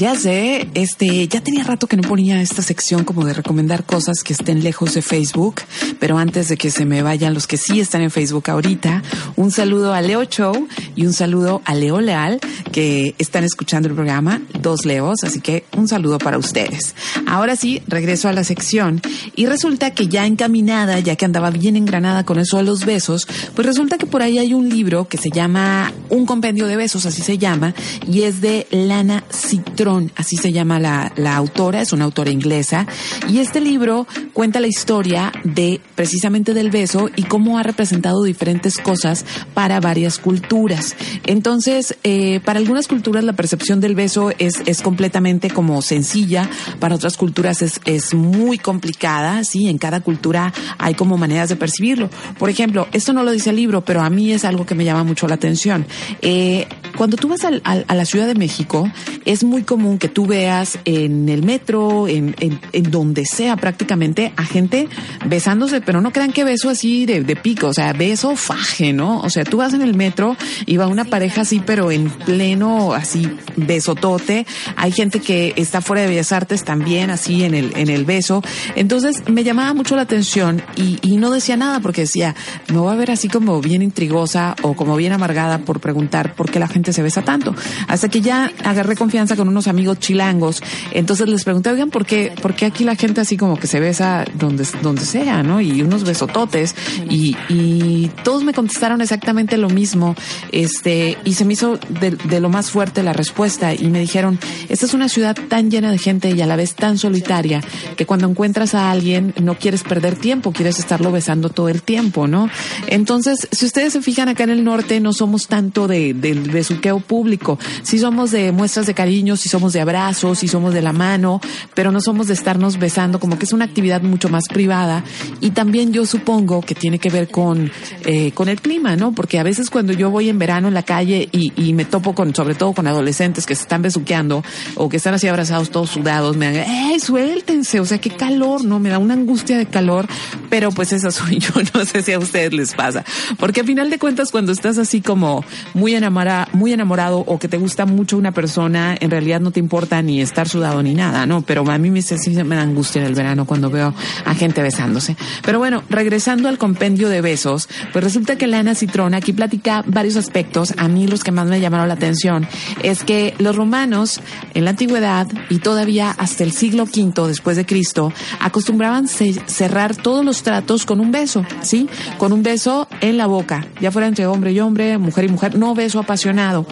Ya 0.01 0.15
sé, 0.15 0.67
este, 0.73 1.27
ya 1.27 1.41
tenía 1.41 1.63
rato 1.63 1.85
que 1.85 1.95
no 1.95 2.01
ponía 2.01 2.41
esta 2.41 2.63
sección 2.63 3.03
como 3.03 3.23
de 3.23 3.35
recomendar 3.35 3.83
cosas 3.83 4.23
que 4.23 4.33
estén 4.33 4.63
lejos 4.63 4.95
de 4.95 5.03
Facebook, 5.03 5.61
pero 5.99 6.17
antes 6.17 6.47
de 6.47 6.57
que 6.57 6.71
se 6.71 6.85
me 6.85 7.03
vayan 7.03 7.35
los 7.35 7.45
que 7.45 7.55
sí 7.57 7.79
están 7.79 8.01
en 8.01 8.09
Facebook 8.09 8.49
ahorita, 8.49 9.03
un 9.35 9.51
saludo 9.51 9.93
a 9.93 10.01
Leo 10.01 10.23
Show 10.23 10.67
y 10.95 11.05
un 11.05 11.13
saludo 11.13 11.61
a 11.65 11.75
Leo 11.75 12.01
Leal 12.01 12.39
que 12.71 13.13
están 13.19 13.43
escuchando 13.43 13.89
el 13.89 13.93
programa, 13.93 14.41
dos 14.59 14.85
Leos, 14.87 15.23
así 15.23 15.39
que 15.39 15.65
un 15.77 15.87
saludo 15.87 16.17
para 16.17 16.39
ustedes. 16.39 16.95
Ahora 17.27 17.55
sí, 17.55 17.83
regreso 17.87 18.27
a 18.27 18.33
la 18.33 18.43
sección 18.43 19.01
y 19.35 19.45
resulta 19.45 19.91
que 19.91 20.07
ya 20.07 20.25
encaminada, 20.25 20.97
ya 20.99 21.15
que 21.15 21.25
andaba 21.25 21.51
bien 21.51 21.75
engranada 21.75 22.25
con 22.25 22.39
eso 22.39 22.57
de 22.57 22.63
los 22.63 22.85
besos, 22.85 23.27
pues 23.53 23.67
resulta 23.67 23.99
que 23.99 24.07
por 24.07 24.23
ahí 24.23 24.39
hay 24.39 24.55
un 24.55 24.67
libro 24.67 25.07
que 25.07 25.19
se 25.19 25.29
llama 25.29 25.93
Un 26.09 26.25
compendio 26.25 26.65
de 26.65 26.75
besos, 26.75 27.05
así 27.05 27.21
se 27.21 27.37
llama, 27.37 27.75
y 28.07 28.23
es 28.23 28.41
de 28.41 28.65
Lana 28.71 29.23
Citrón, 29.31 29.90
así 30.15 30.37
se 30.37 30.51
llama 30.51 30.79
la, 30.79 31.11
la 31.15 31.35
autora, 31.35 31.81
es 31.81 31.93
una 31.93 32.05
autora 32.05 32.31
inglesa, 32.31 32.87
y 33.29 33.39
este 33.39 33.61
libro 33.61 34.07
cuenta 34.33 34.59
la 34.59 34.67
historia 34.67 35.31
de 35.43 35.79
precisamente 35.95 36.53
del 36.53 36.69
beso 36.69 37.09
y 37.15 37.23
cómo 37.23 37.57
ha 37.57 37.63
representado 37.63 38.23
diferentes 38.23 38.77
cosas 38.77 39.25
para 39.53 39.79
varias 39.79 40.17
culturas. 40.17 40.95
Entonces, 41.25 41.97
eh, 42.03 42.39
para 42.45 42.59
algunas 42.59 42.87
culturas 42.87 43.23
la 43.23 43.33
percepción 43.33 43.79
del 43.79 43.95
beso 43.95 44.31
es, 44.37 44.61
es 44.65 44.81
completamente 44.81 45.49
como 45.49 45.81
sencilla, 45.81 46.49
para 46.79 46.95
otras 46.95 47.17
culturas 47.17 47.61
es, 47.61 47.81
es 47.85 48.13
muy 48.13 48.57
complicada, 48.57 49.43
sí, 49.43 49.67
en 49.67 49.77
cada 49.77 50.01
cultura 50.01 50.53
hay 50.77 50.93
como 50.93 51.17
maneras 51.17 51.49
de 51.49 51.55
percibirlo. 51.55 52.09
Por 52.37 52.49
ejemplo, 52.49 52.87
esto 52.91 53.13
no 53.13 53.23
lo 53.23 53.31
dice 53.31 53.49
el 53.49 53.55
libro, 53.55 53.83
pero 53.83 54.01
a 54.01 54.09
mí 54.09 54.31
es 54.31 54.45
algo 54.45 54.65
que 54.65 54.75
me 54.75 54.85
llama 54.85 55.03
mucho 55.03 55.27
la 55.27 55.35
atención. 55.35 55.85
Eh, 56.21 56.67
cuando 56.97 57.17
tú 57.17 57.27
vas 57.27 57.41
a 57.43 57.95
la 57.95 58.05
Ciudad 58.05 58.27
de 58.27 58.35
México, 58.35 58.89
es 59.25 59.43
muy 59.43 59.63
común 59.63 59.80
que 59.99 60.09
tú 60.09 60.25
veas 60.25 60.79
en 60.85 61.27
el 61.29 61.43
metro, 61.43 62.07
en, 62.07 62.35
en, 62.39 62.59
en 62.71 62.91
donde 62.91 63.25
sea 63.25 63.55
prácticamente, 63.55 64.31
a 64.35 64.43
gente 64.43 64.87
besándose, 65.25 65.81
pero 65.81 66.01
no 66.01 66.11
crean 66.11 66.31
que 66.31 66.43
beso 66.43 66.69
así 66.69 67.05
de, 67.05 67.23
de 67.23 67.35
pico, 67.35 67.67
o 67.67 67.73
sea, 67.73 67.93
beso 67.93 68.35
faje, 68.35 68.93
¿no? 68.93 69.19
O 69.21 69.29
sea, 69.29 69.43
tú 69.43 69.57
vas 69.57 69.73
en 69.73 69.81
el 69.81 69.95
metro 69.95 70.35
y 70.65 70.77
va 70.77 70.87
una 70.87 71.05
pareja 71.05 71.41
así, 71.41 71.61
pero 71.65 71.91
en 71.91 72.09
pleno, 72.09 72.93
así, 72.93 73.27
besotote. 73.55 74.45
Hay 74.75 74.91
gente 74.91 75.19
que 75.19 75.53
está 75.55 75.81
fuera 75.81 76.03
de 76.03 76.09
Bellas 76.09 76.31
Artes 76.31 76.63
también, 76.63 77.09
así, 77.09 77.43
en 77.43 77.53
el, 77.53 77.73
en 77.75 77.89
el 77.89 78.05
beso. 78.05 78.43
Entonces, 78.75 79.23
me 79.27 79.43
llamaba 79.43 79.73
mucho 79.73 79.95
la 79.95 80.03
atención 80.03 80.61
y, 80.75 80.99
y 81.01 81.17
no 81.17 81.31
decía 81.31 81.57
nada 81.57 81.79
porque 81.79 82.01
decía, 82.01 82.35
me 82.71 82.77
voy 82.77 82.93
a 82.93 82.95
ver 82.95 83.11
así 83.11 83.27
como 83.27 83.61
bien 83.61 83.81
intrigosa 83.81 84.55
o 84.61 84.75
como 84.75 84.95
bien 84.95 85.11
amargada 85.11 85.59
por 85.59 85.79
preguntar 85.79 86.35
por 86.35 86.51
qué 86.51 86.59
la 86.59 86.67
gente 86.67 86.93
se 86.93 87.01
besa 87.01 87.21
tanto. 87.23 87.55
Hasta 87.87 88.09
que 88.09 88.21
ya 88.21 88.51
agarré 88.63 88.95
confianza 88.95 89.35
con 89.35 89.47
unos 89.47 89.60
amigos 89.67 89.99
chilangos. 89.99 90.61
Entonces 90.91 91.27
les 91.27 91.43
pregunté, 91.43 91.69
oigan, 91.69 91.89
¿por 91.89 92.05
qué, 92.05 92.33
por 92.41 92.55
qué 92.55 92.65
aquí 92.65 92.83
la 92.83 92.95
gente 92.95 93.21
así 93.21 93.37
como 93.37 93.57
que 93.57 93.67
se 93.67 93.79
besa 93.79 94.25
donde, 94.35 94.65
donde 94.81 95.05
sea, 95.05 95.43
¿no? 95.43 95.61
Y 95.61 95.81
unos 95.81 96.03
besototes. 96.03 96.75
Y, 97.09 97.35
y 97.49 98.11
todos 98.23 98.43
me 98.43 98.53
contestaron 98.53 99.01
exactamente 99.01 99.57
lo 99.57 99.69
mismo. 99.69 100.15
Este, 100.51 101.17
y 101.25 101.33
se 101.33 101.45
me 101.45 101.53
hizo 101.53 101.77
de, 101.99 102.11
de 102.11 102.39
lo 102.39 102.49
más 102.49 102.71
fuerte 102.71 103.03
la 103.03 103.13
respuesta. 103.13 103.73
Y 103.73 103.87
me 103.87 103.99
dijeron, 103.99 104.39
esta 104.69 104.85
es 104.85 104.93
una 104.93 105.09
ciudad 105.09 105.35
tan 105.49 105.71
llena 105.71 105.91
de 105.91 105.97
gente 105.97 106.31
y 106.31 106.41
a 106.41 106.45
la 106.45 106.55
vez 106.55 106.75
tan 106.75 106.97
solitaria 106.97 107.61
que 107.95 108.05
cuando 108.05 108.27
encuentras 108.27 108.75
a 108.75 108.91
alguien 108.91 109.33
no 109.41 109.57
quieres 109.57 109.83
perder 109.83 110.15
tiempo, 110.15 110.51
quieres 110.51 110.79
estarlo 110.79 111.11
besando 111.11 111.49
todo 111.49 111.69
el 111.69 111.81
tiempo, 111.81 112.27
¿no? 112.27 112.49
Entonces, 112.87 113.47
si 113.51 113.65
ustedes 113.65 113.93
se 113.93 114.01
fijan 114.01 114.29
acá 114.29 114.43
en 114.43 114.49
el 114.49 114.63
norte, 114.63 114.99
no 114.99 115.13
somos 115.13 115.47
tanto 115.47 115.87
de, 115.87 116.13
besuqueo 116.13 116.99
público. 116.99 117.59
Sí 117.83 117.99
somos 117.99 118.31
de 118.31 118.51
muestras 118.51 118.85
de 118.85 118.93
cariño, 118.93 119.35
sí 119.37 119.49
somos 119.51 119.73
de 119.73 119.81
abrazos, 119.81 120.39
sí 120.39 120.47
somos 120.47 120.73
de 120.73 120.81
la 120.81 120.93
mano, 120.93 121.39
pero 121.75 121.91
no 121.91 122.01
somos 122.01 122.27
de 122.27 122.33
estarnos 122.33 122.79
besando, 122.79 123.19
como 123.19 123.37
que 123.37 123.45
es 123.45 123.53
una 123.53 123.65
actividad 123.65 124.01
mucho 124.01 124.29
más 124.29 124.45
privada. 124.47 125.03
Y 125.39 125.51
también 125.51 125.93
yo 125.93 126.05
supongo 126.05 126.61
que 126.61 126.73
tiene 126.73 126.99
que 126.99 127.09
ver 127.09 127.27
con, 127.29 127.71
eh, 128.05 128.31
con 128.31 128.49
el 128.49 128.61
clima, 128.61 128.95
¿no? 128.95 129.11
Porque 129.11 129.39
a 129.39 129.43
veces 129.43 129.69
cuando 129.69 129.93
yo 129.93 130.09
voy 130.09 130.29
en 130.29 130.39
verano 130.39 130.67
en 130.67 130.73
la 130.73 130.83
calle 130.83 131.29
y, 131.31 131.53
y 131.55 131.73
me 131.73 131.85
topo 131.85 132.15
con, 132.15 132.33
sobre 132.33 132.55
todo 132.55 132.73
con 132.73 132.87
adolescentes 132.87 133.45
que 133.45 133.55
se 133.55 133.63
están 133.63 133.81
besuqueando 133.81 134.43
o 134.75 134.89
que 134.89 134.97
están 134.97 135.13
así 135.13 135.27
abrazados 135.27 135.69
todos 135.69 135.89
sudados, 135.89 136.37
me 136.37 136.45
dan, 136.45 136.55
¡eh, 136.69 136.99
suéltense! 136.99 137.79
O 137.79 137.85
sea, 137.85 137.99
qué 137.99 138.09
calor, 138.09 138.63
¿no? 138.63 138.79
Me 138.79 138.89
da 138.89 138.97
una 138.97 139.13
angustia 139.13 139.57
de 139.57 139.65
calor, 139.65 140.07
pero 140.49 140.71
pues 140.71 140.93
esa 140.93 141.11
soy 141.11 141.39
yo, 141.39 141.51
no 141.73 141.85
sé 141.85 142.01
si 142.01 142.13
a 142.13 142.19
ustedes 142.19 142.53
les 142.53 142.73
pasa. 142.73 143.03
Porque 143.37 143.61
al 143.61 143.65
final 143.65 143.89
de 143.89 143.99
cuentas, 143.99 144.31
cuando 144.31 144.51
estás 144.51 144.77
así 144.77 145.01
como 145.01 145.43
muy 145.73 145.95
enamorada, 145.95 146.47
muy 146.53 146.73
enamorado 146.73 147.19
o 147.19 147.39
que 147.39 147.47
te 147.47 147.57
gusta 147.57 147.85
mucho 147.85 148.17
una 148.17 148.31
persona, 148.31 148.95
en 148.99 149.11
realidad 149.11 149.40
no 149.41 149.51
te 149.51 149.59
importa 149.59 150.01
ni 150.01 150.21
estar 150.21 150.47
sudado 150.47 150.81
ni 150.83 150.93
nada, 150.93 151.25
¿no? 151.25 151.41
Pero 151.41 151.69
a 151.69 151.77
mí 151.77 151.89
me, 151.89 152.01
me 152.43 152.55
da 152.55 152.61
angustia 152.61 153.01
en 153.01 153.07
el 153.07 153.15
verano 153.15 153.45
cuando 153.45 153.69
veo 153.69 153.93
a 154.25 154.35
gente 154.35 154.61
besándose. 154.61 155.15
Pero 155.43 155.59
bueno, 155.59 155.83
regresando 155.89 156.47
al 156.49 156.57
compendio 156.57 157.09
de 157.09 157.21
besos, 157.21 157.67
pues 157.91 158.03
resulta 158.03 158.37
que 158.37 158.47
Lana 158.47 158.75
Citrona 158.75 159.17
aquí 159.17 159.33
platica 159.33 159.83
varios 159.87 160.15
aspectos. 160.15 160.73
A 160.77 160.87
mí 160.87 161.07
los 161.07 161.23
que 161.23 161.31
más 161.31 161.47
me 161.47 161.59
llamaron 161.59 161.87
la 161.87 161.95
atención 161.95 162.47
es 162.83 163.03
que 163.03 163.33
los 163.39 163.55
romanos 163.55 164.19
en 164.53 164.65
la 164.65 164.71
antigüedad 164.71 165.27
y 165.49 165.59
todavía 165.59 166.11
hasta 166.11 166.43
el 166.43 166.51
siglo 166.51 166.83
V 166.83 167.27
después 167.27 167.57
de 167.57 167.65
Cristo 167.65 168.13
acostumbraban 168.39 169.07
ce- 169.07 169.41
cerrar 169.47 169.95
todos 169.95 170.23
los 170.25 170.43
tratos 170.43 170.85
con 170.85 170.99
un 170.99 171.11
beso, 171.11 171.45
¿sí? 171.61 171.87
Con 172.17 172.33
un 172.33 172.43
beso 172.43 172.87
en 173.01 173.17
la 173.17 173.27
boca, 173.27 173.65
ya 173.79 173.91
fuera 173.91 174.07
entre 174.07 174.25
hombre 174.27 174.51
y 174.51 174.59
hombre, 174.59 174.97
mujer 174.97 175.25
y 175.25 175.29
mujer, 175.29 175.57
no 175.57 175.73
beso 175.75 175.99
apasionado 175.99 176.65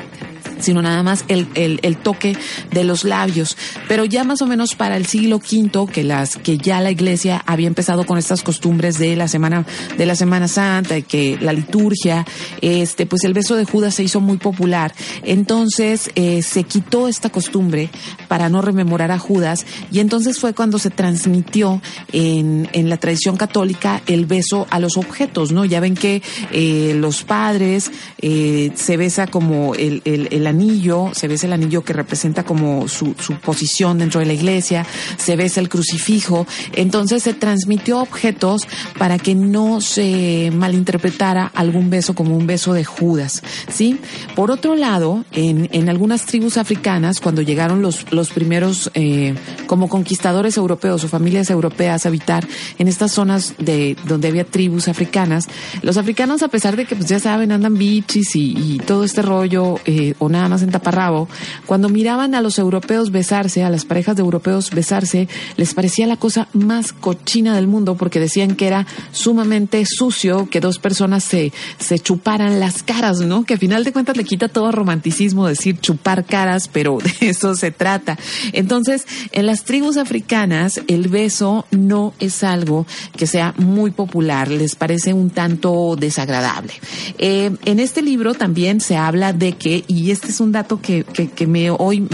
sino 0.60 0.82
nada 0.82 1.04
más 1.04 1.26
el, 1.28 1.48
el, 1.56 1.98
toque 1.98 2.38
de 2.72 2.84
los 2.84 3.04
labios. 3.04 3.58
Pero 3.88 4.06
ya 4.06 4.24
más 4.24 4.42
o 4.42 4.48
menos 4.48 4.76
para 4.76 4.98
el 4.98 5.06
siglo 5.06 5.38
V, 5.38 5.92
que 5.92 6.04
las, 6.04 6.38
que 6.38 6.58
ya 6.58 6.82
la 6.82 6.92
iglesia 6.92 7.42
había 7.46 7.68
empezado 7.68 8.06
con 8.06 8.18
estas 8.18 8.44
costumbres 8.44 8.98
de 8.98 9.16
la 9.16 9.28
semana, 9.28 9.66
de 9.98 10.06
la 10.06 10.16
Semana 10.16 10.48
Santa, 10.48 11.02
que 11.02 11.38
la 11.42 11.54
liturgia, 11.54 12.26
este, 12.62 13.06
pues 13.06 13.24
el 13.24 13.34
beso 13.34 13.56
de 13.56 13.66
Judas 13.66 13.96
se 13.96 14.04
hizo 14.04 14.20
muy 14.22 14.38
popular. 14.38 14.94
Entonces, 15.24 16.12
eh, 16.16 16.42
se 16.42 16.64
quitó 16.64 17.08
esta 17.08 17.30
costumbre 17.30 17.90
para 18.28 18.50
no 18.50 18.62
rememorar 18.62 19.12
a 19.12 19.20
Judas, 19.20 19.66
y 19.92 20.00
entonces 20.00 20.40
fue 20.40 20.54
cuando 20.54 20.80
se 20.80 20.90
transmitió 20.90 21.82
en, 22.12 22.70
en 22.74 22.90
la 22.90 22.98
tradición 22.98 23.38
católica 23.38 24.02
el 24.08 24.26
beso 24.26 24.68
a 24.70 24.80
los 24.80 24.98
objetos, 24.98 25.52
¿no? 25.52 25.66
Ya 25.66 25.80
ven 25.80 25.96
que 25.96 26.22
eh, 26.52 26.94
los 26.96 27.24
padres 27.24 27.92
eh, 28.22 28.72
se 28.76 28.98
besa 28.98 29.28
como 29.28 29.76
el 29.76 30.02
anillo, 30.50 31.12
se 31.14 31.28
besa 31.28 31.48
el 31.48 31.54
anillo 31.54 31.84
que 31.84 31.94
representa 31.94 32.44
como 32.44 32.88
su, 32.88 33.16
su 33.20 33.36
posición 33.36 34.00
dentro 34.00 34.20
de 34.20 34.26
la 34.26 34.34
iglesia, 34.34 34.86
se 35.18 35.36
besa 35.36 35.62
el 35.62 35.70
crucifijo, 35.70 36.46
entonces 36.74 37.24
se 37.24 37.34
transmitió 37.34 38.00
objetos 38.02 38.68
para 38.98 39.18
que 39.18 39.36
no 39.36 39.80
se 39.80 40.52
malinterpretara 40.54 41.52
algún 41.56 41.90
beso 41.90 42.14
como 42.14 42.36
un 42.36 42.48
beso 42.48 42.74
de 42.74 42.84
Judas, 42.84 43.42
¿sí? 43.72 44.00
Por 44.36 44.52
otro 44.52 44.76
lado, 44.76 45.24
en, 45.32 45.70
en 45.72 45.90
algunas 45.90 46.26
tribus 46.26 46.58
africanas, 46.58 47.20
cuando 47.22 47.42
llegaron 47.42 47.82
los, 47.82 48.12
los 48.12 48.32
primeros 48.32 48.92
eh, 48.94 49.36
como 49.68 49.88
conquistadores 49.88 50.58
europeos 50.58 51.04
o 51.04 51.08
familias 51.08 51.50
europeas 51.50 52.06
a 52.06 52.10
habitar 52.10 52.48
en 52.78 52.88
estas 52.88 53.12
zonas 53.12 53.56
de 53.58 53.96
donde 54.06 54.28
había 54.28 54.46
tribus 54.46 54.88
africanas, 54.88 55.46
los 55.82 55.98
africanos 55.98 56.44
a 56.44 56.48
pesar 56.48 56.76
de 56.76 56.86
que 56.86 56.96
pues 56.96 57.08
ya 57.08 57.20
saben 57.20 57.52
andan 57.52 57.78
bichis 57.78 58.36
y, 58.36 58.80
todo 58.86 59.04
este 59.04 59.22
rollo 59.22 59.80
eh, 59.86 60.14
nada 60.40 60.50
más 60.50 60.62
en 60.62 60.72
taparrabo, 60.72 61.28
cuando 61.66 61.90
miraban 61.90 62.34
a 62.34 62.42
los 62.42 62.58
europeos 62.60 63.12
besarse, 63.12 63.64
a 63.64 63.70
las 63.70 63.86
parejas 63.86 64.16
de 64.16 64.22
europeos 64.22 64.72
besarse, 64.72 65.28
les 65.58 65.74
parecía 65.74 66.08
la 66.08 66.18
cosa 66.18 66.48
más 66.54 66.94
cochina 66.94 67.56
del 67.56 67.68
mundo 67.68 67.96
porque 67.96 68.20
decían 68.20 68.56
que 68.56 68.68
era 68.68 68.88
sumamente 69.12 69.84
sucio 69.86 70.50
que 70.50 70.60
dos 70.60 70.80
personas 70.80 71.24
se, 71.24 71.52
se 71.78 72.00
chuparan 72.00 72.60
las 72.60 72.84
caras, 72.84 73.20
¿no? 73.20 73.44
Que 73.44 73.56
a 73.56 73.58
final 73.58 73.84
de 73.84 73.92
cuentas 73.92 74.18
le 74.18 74.24
quita 74.24 74.48
todo 74.48 74.72
romanticismo 74.72 75.48
decir 75.48 75.80
chupar 75.80 76.26
caras, 76.26 76.68
pero 76.68 76.98
de 77.20 77.30
eso 77.30 77.56
se 77.56 77.72
trata. 77.72 78.18
Entonces, 78.54 79.06
en 79.32 79.46
las 79.46 79.64
tribus 79.64 79.98
africanas, 79.98 80.82
el 80.88 81.10
beso 81.10 81.66
no 81.72 82.14
es 82.20 82.44
algo 82.44 82.86
que 83.16 83.28
sea 83.28 83.54
muy 83.58 83.92
popular, 83.92 84.50
les 84.50 84.76
parece 84.76 85.14
un 85.14 85.30
tanto 85.30 85.96
desagradable. 85.98 86.74
Eh, 87.18 87.52
en 87.66 87.80
este 87.80 88.02
libro 88.02 88.34
también 88.34 88.82
se 88.82 88.96
habla 88.96 89.34
de 89.34 89.54
que, 89.54 89.84
y 89.88 90.12
este 90.12 90.29
es 90.32 90.40
un 90.40 90.52
dato 90.52 90.82
que, 90.82 91.04
que, 91.04 91.48
me 91.48 91.72
hoy 91.72 92.08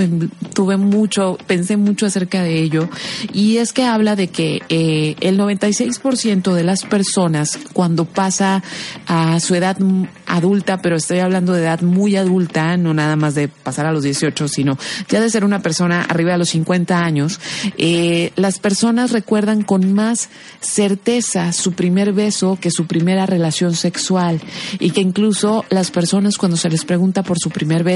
tuve 0.54 0.78
mucho, 0.78 1.38
pensé 1.48 1.78
mucho 1.78 2.06
acerca 2.06 2.44
de 2.44 2.62
ello, 2.62 2.90
y 3.34 3.58
es 3.58 3.74
que 3.74 3.84
habla 3.84 4.16
de 4.16 4.28
que 4.28 4.62
eh, 4.70 5.16
el 5.20 5.38
96% 5.38 6.54
de 6.54 6.64
las 6.64 6.84
personas 6.84 7.60
cuando 7.74 8.06
pasa 8.06 8.64
a 9.08 9.40
su 9.40 9.56
edad 9.56 9.78
adulta, 10.26 10.82
pero 10.82 10.96
estoy 10.96 11.20
hablando 11.20 11.54
de 11.54 11.64
edad 11.64 11.82
muy 11.82 12.16
adulta, 12.16 12.78
no 12.78 12.94
nada 12.94 13.16
más 13.16 13.36
de 13.36 13.48
pasar 13.48 13.86
a 13.86 13.92
los 13.92 14.04
18, 14.04 14.48
sino 14.48 14.78
ya 15.10 15.20
de 15.20 15.30
ser 15.30 15.44
una 15.44 15.62
persona 15.62 16.04
arriba 16.04 16.34
de 16.34 16.38
los 16.38 16.50
50 16.50 16.98
años, 17.00 17.40
eh, 17.78 18.32
las 18.36 18.60
personas 18.60 19.12
recuerdan 19.12 19.64
con 19.64 19.94
más 19.94 20.30
certeza 20.60 21.54
su 21.54 21.74
primer 21.74 22.14
beso 22.14 22.58
que 22.60 22.72
su 22.72 22.88
primera 22.88 23.26
relación 23.26 23.76
sexual 23.76 24.42
y 24.80 24.92
que 24.92 25.02
incluso 25.02 25.66
las 25.70 25.92
personas 25.92 26.38
cuando 26.38 26.58
se 26.58 26.70
les 26.70 26.86
pregunta 26.86 27.24
por 27.24 27.40
su 27.40 27.50
primer 27.50 27.84
beso 27.84 27.95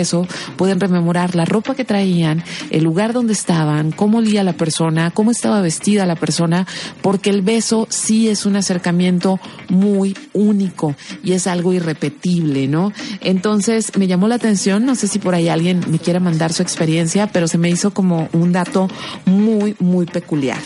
pueden 0.57 0.79
rememorar 0.79 1.35
la 1.35 1.45
ropa 1.45 1.75
que 1.75 1.85
traían, 1.85 2.43
el 2.69 2.83
lugar 2.83 3.13
donde 3.13 3.33
estaban, 3.33 3.91
cómo 3.91 4.19
olía 4.19 4.43
la 4.43 4.53
persona, 4.53 5.11
cómo 5.11 5.31
estaba 5.31 5.61
vestida 5.61 6.05
la 6.05 6.15
persona, 6.15 6.67
porque 7.01 7.29
el 7.29 7.41
beso 7.41 7.87
sí 7.89 8.29
es 8.29 8.45
un 8.45 8.55
acercamiento 8.55 9.39
muy 9.69 10.15
único 10.33 10.95
y 11.23 11.33
es 11.33 11.47
algo 11.47 11.73
irrepetible, 11.73 12.67
¿no? 12.67 12.91
Entonces 13.21 13.91
me 13.97 14.07
llamó 14.07 14.27
la 14.27 14.35
atención, 14.35 14.85
no 14.85 14.95
sé 14.95 15.07
si 15.07 15.19
por 15.19 15.35
ahí 15.35 15.49
alguien 15.49 15.81
me 15.89 15.99
quiera 15.99 16.19
mandar 16.19 16.53
su 16.53 16.61
experiencia, 16.61 17.27
pero 17.27 17.47
se 17.47 17.57
me 17.57 17.69
hizo 17.69 17.91
como 17.91 18.29
un 18.33 18.51
dato 18.51 18.87
muy, 19.25 19.75
muy 19.79 20.05
peculiar. 20.05 20.59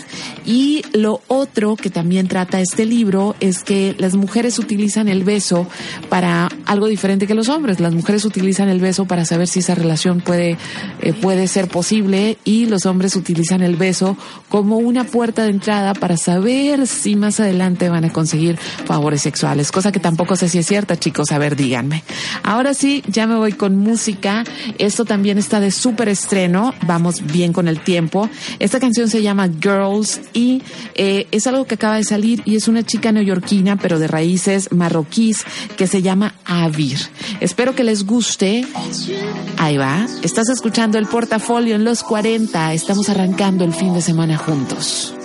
Y 0.45 0.83
lo 0.93 1.21
otro 1.27 1.75
que 1.75 1.89
también 1.89 2.27
trata 2.27 2.59
este 2.59 2.85
libro 2.85 3.35
es 3.39 3.63
que 3.63 3.95
las 3.97 4.15
mujeres 4.15 4.59
utilizan 4.59 5.07
el 5.07 5.23
beso 5.23 5.67
para 6.09 6.49
algo 6.65 6.87
diferente 6.87 7.27
que 7.27 7.33
los 7.33 7.49
hombres. 7.49 7.79
Las 7.79 7.93
mujeres 7.93 8.25
utilizan 8.25 8.69
el 8.69 8.79
beso 8.79 9.05
para 9.05 9.22
saber 9.25 9.47
si 9.47 9.59
esa 9.59 9.75
relación 9.75 10.21
puede, 10.21 10.57
eh, 11.01 11.13
puede 11.13 11.47
ser 11.47 11.67
posible 11.67 12.37
y 12.43 12.65
los 12.65 12.85
hombres 12.85 13.15
utilizan 13.15 13.61
el 13.61 13.75
beso 13.75 14.17
como 14.49 14.77
una 14.77 15.03
puerta 15.03 15.43
de 15.43 15.49
entrada 15.49 15.93
para 15.93 16.17
saber 16.17 16.87
si 16.87 17.15
más 17.15 17.39
adelante 17.39 17.89
van 17.89 18.05
a 18.05 18.13
conseguir 18.13 18.57
favores 18.57 19.21
sexuales, 19.21 19.71
cosa 19.71 19.91
que 19.91 19.99
tampoco 19.99 20.35
sé 20.35 20.49
si 20.49 20.59
es 20.59 20.67
cierta, 20.67 20.97
chicos. 20.97 21.31
A 21.31 21.37
ver, 21.37 21.55
díganme. 21.55 22.03
Ahora 22.43 22.73
sí, 22.73 23.03
ya 23.07 23.27
me 23.27 23.35
voy 23.35 23.53
con 23.53 23.75
música. 23.77 24.43
Esto 24.77 25.05
también 25.05 25.37
está 25.37 25.59
de 25.59 25.71
súper 25.71 26.09
estreno. 26.09 26.73
Vamos 26.85 27.25
bien 27.25 27.53
con 27.53 27.67
el 27.67 27.79
tiempo. 27.79 28.29
Esta 28.59 28.79
canción 28.79 29.09
se 29.09 29.21
llama 29.21 29.49
Girls 29.61 30.21
y 30.33 30.61
eh, 30.95 31.27
es 31.31 31.47
algo 31.47 31.65
que 31.65 31.75
acaba 31.75 31.95
de 31.95 32.03
salir 32.03 32.41
y 32.45 32.55
es 32.55 32.67
una 32.67 32.83
chica 32.83 33.11
neoyorquina, 33.11 33.77
pero 33.77 33.99
de 33.99 34.07
raíces 34.07 34.71
marroquíes, 34.71 35.45
que 35.77 35.87
se 35.87 36.01
llama 36.01 36.35
Avir. 36.45 36.97
Espero 37.39 37.75
que 37.75 37.83
les 37.83 38.05
guste. 38.05 38.65
Ahí 39.57 39.77
va. 39.77 40.05
Estás 40.23 40.49
escuchando 40.49 40.97
el 40.97 41.07
portafolio 41.07 41.75
en 41.75 41.83
los 41.83 42.03
40. 42.03 42.73
Estamos 42.73 43.09
arrancando 43.09 43.63
el 43.63 43.73
fin 43.73 43.93
de 43.93 44.01
semana 44.01 44.37
juntos. 44.37 45.15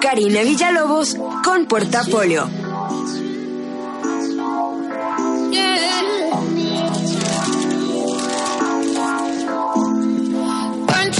Karina 0.00 0.42
Villalobos 0.42 1.16
con 1.44 1.66
Portafolio. 1.66 2.48
Bunch 10.86 11.18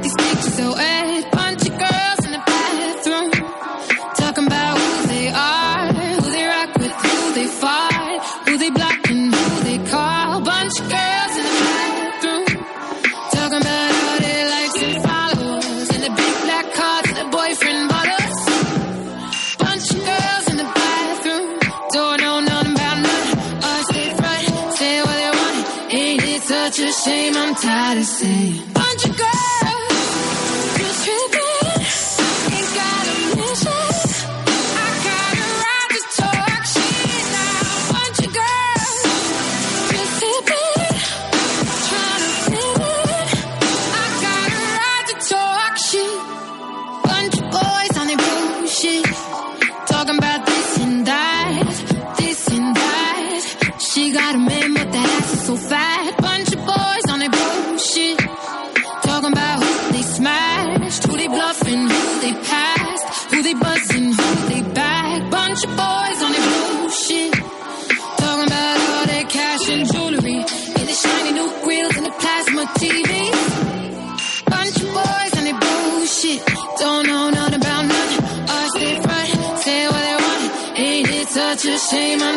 say. 28.09 28.68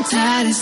I'm 0.01 0.09
tired 0.09 0.47
of 0.47 0.55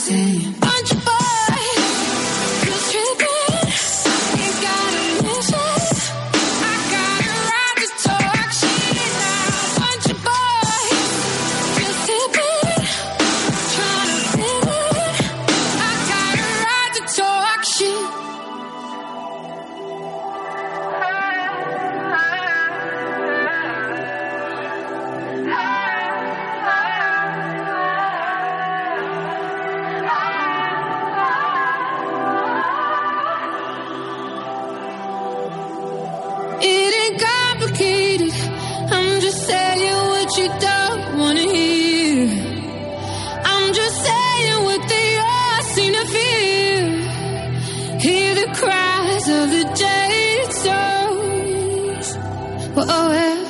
Whoa, 52.79 52.85
oh, 52.87 53.48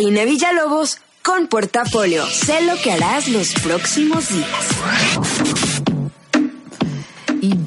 Karina 0.00 0.24
Villalobos 0.24 0.96
con 1.22 1.46
Portafolio. 1.46 2.24
Sé 2.24 2.62
lo 2.62 2.74
que 2.76 2.90
harás 2.90 3.28
los 3.28 3.52
próximos 3.52 4.30
días. 4.30 4.48